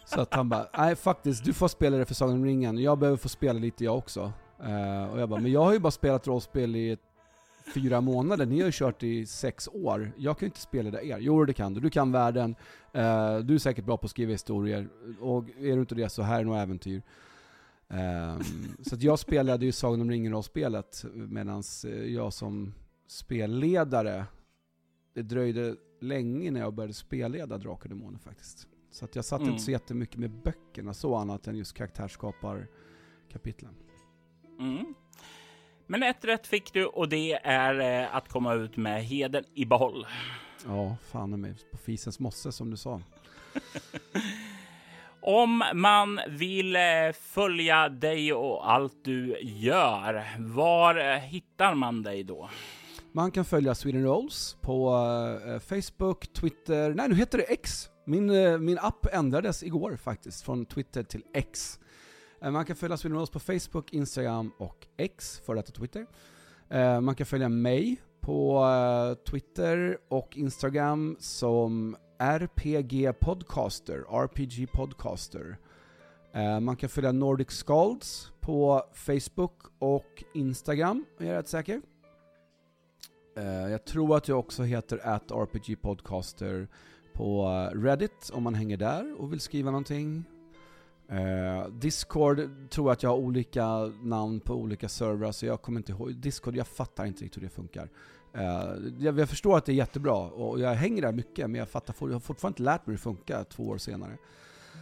[0.08, 2.98] Så att han bara, nej faktiskt, du får spela det för Sagan om ringen, jag
[2.98, 4.32] behöver få spela lite jag också.
[4.64, 6.98] Uh, och jag bara, men jag har ju bara spelat rollspel i
[7.74, 10.12] fyra månader, ni har ju kört i sex år.
[10.18, 11.18] Jag kan ju inte spela det er.
[11.20, 12.56] Jo det kan du, du kan världen,
[12.96, 14.90] uh, du är säkert bra på att skriva historier,
[15.20, 17.02] och är du inte det så här är nog äventyr.
[17.88, 18.44] Um,
[18.82, 22.74] så att jag spelade ju Sagan om ringen-rollspelet, medan eh, jag som
[23.08, 24.26] spelledare,
[25.14, 28.68] det dröjde länge när jag började spelleda Drakar och Demoner faktiskt.
[28.98, 29.52] Så att jag satt mm.
[29.52, 33.76] inte så jättemycket med böckerna så annat än just karaktärsskapar-kapitlen.
[34.60, 34.94] Mm.
[35.88, 39.66] Men ett rätt fick du och det är eh, att komma ut med heden i
[39.66, 40.08] behåll.
[40.66, 43.02] Ja, fan mig på fisens mosse som du sa.
[45.22, 46.82] Om man vill eh,
[47.20, 52.50] följa dig och allt du gör, var eh, hittar man dig då?
[53.12, 57.90] Man kan följa Sweden Rolls på uh, Facebook, Twitter, nej nu heter det X.
[58.10, 61.80] Min, eh, min app ändrades igår faktiskt, från Twitter till X.
[62.42, 66.08] Eh, man kan följa Sweden Rolls på Facebook, Instagram och X, för detta Twitter.
[66.70, 68.66] Eh, man kan följa mig på
[69.30, 75.58] Twitter och Instagram som RPG Podcaster, RPG Podcaster.
[76.62, 81.82] man kan följa Nordic Scalds på Facebook och Instagram, är jag rätt säker.
[83.70, 86.68] Jag tror att jag också heter at RPG Podcaster
[87.18, 90.24] på Reddit om man hänger där och vill skriva någonting.
[91.12, 95.80] Uh, Discord tror jag att jag har olika namn på olika servrar så jag kommer
[95.80, 96.16] inte ihåg.
[96.16, 97.90] Discord, jag fattar inte riktigt hur det funkar.
[98.36, 98.44] Uh,
[99.00, 101.96] jag, jag, förstår att det är jättebra och jag hänger där mycket men jag, fattar,
[102.00, 104.18] jag har fortfarande inte lärt mig hur det funkar två år senare.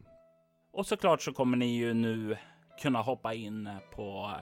[0.72, 2.36] Och såklart så kommer ni ju nu
[2.82, 4.32] kunna hoppa in på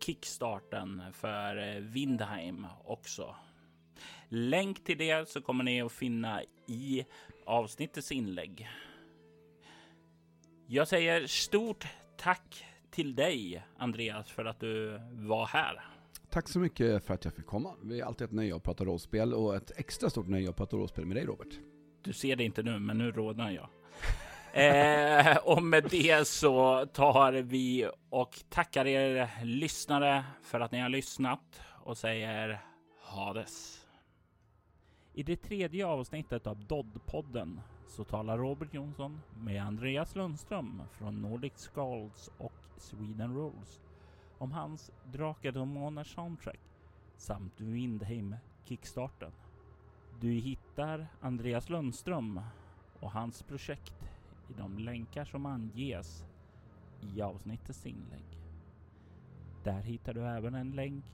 [0.00, 3.34] kickstarten för eh, Windheim också.
[4.28, 7.04] Länk till det så kommer ni att finna i
[7.46, 8.68] avsnittets inlägg.
[10.66, 11.86] Jag säger stort
[12.16, 15.80] tack till dig, Andreas, för att du var här.
[16.30, 17.74] Tack så mycket för att jag fick komma.
[17.82, 20.76] Det är alltid ett nöje att prata rollspel och ett extra stort nöje att prata
[20.76, 21.58] rollspel med dig, Robert.
[22.02, 23.68] Du ser det inte nu, men nu rådnar jag.
[24.52, 30.88] eh, och med det så tar vi och tackar er lyssnare för att ni har
[30.88, 32.60] lyssnat och säger
[33.00, 33.86] Hades.
[35.14, 41.52] I det tredje avsnittet av Dodd-podden så talar Robert Jonsson med Andreas Lundström från Nordic
[41.56, 43.80] Skulls och Sweden Rolls
[44.38, 46.60] om hans Drakar soundtrack
[47.16, 49.32] samt Windheim Kickstarten.
[50.20, 52.40] Du hittar Andreas Lundström
[53.00, 54.10] och hans projekt
[54.48, 56.24] i de länkar som anges
[57.00, 58.38] i avsnittets inlägg.
[59.64, 61.04] Där hittar du även en länk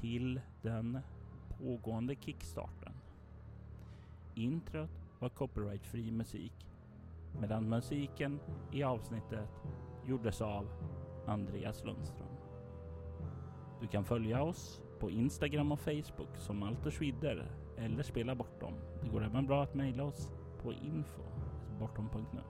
[0.00, 0.98] till den
[1.58, 2.92] pågående Kickstarten.
[4.34, 6.66] Introt var copyrightfri musik
[7.40, 8.40] medan musiken
[8.72, 9.48] i avsnittet
[10.06, 10.68] gjordes av
[11.28, 12.28] Andreas Lundström.
[13.80, 18.74] Du kan följa oss på Instagram och Facebook som Altersvidder eller Spela Bortom.
[19.02, 20.32] Det går även bra att mejla oss
[20.62, 21.22] på info
[21.80, 22.40] bortom.nu.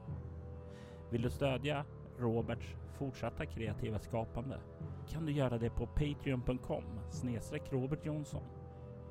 [1.10, 1.84] Vill du stödja
[2.18, 4.60] Roberts fortsatta kreativa skapande
[5.08, 8.42] kan du göra det på patreon.com snedstreck Robert Jonsson.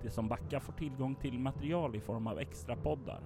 [0.02, 3.22] De som backar får tillgång till material i form av extra poddar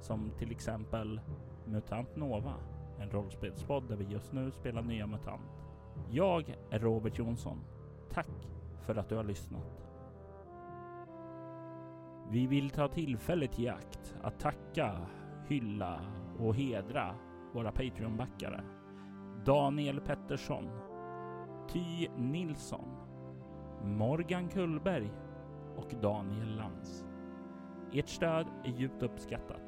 [0.00, 1.20] som till exempel
[1.66, 2.54] Mutant Nova,
[3.00, 5.63] en rollspelspodd där vi just nu spelar nya MUTANT.
[6.14, 7.60] Jag är Robert Jonsson.
[8.12, 8.48] Tack
[8.80, 9.82] för att du har lyssnat.
[12.30, 14.96] Vi vill ta tillfället i akt att tacka,
[15.48, 16.00] hylla
[16.38, 17.14] och hedra
[17.52, 18.60] våra Patreon-backare.
[19.44, 20.68] Daniel Pettersson,
[21.68, 22.88] Ty Nilsson,
[23.82, 25.10] Morgan Kullberg
[25.76, 27.04] och Daniel Lantz.
[27.92, 29.63] Ert stöd är djupt uppskattat.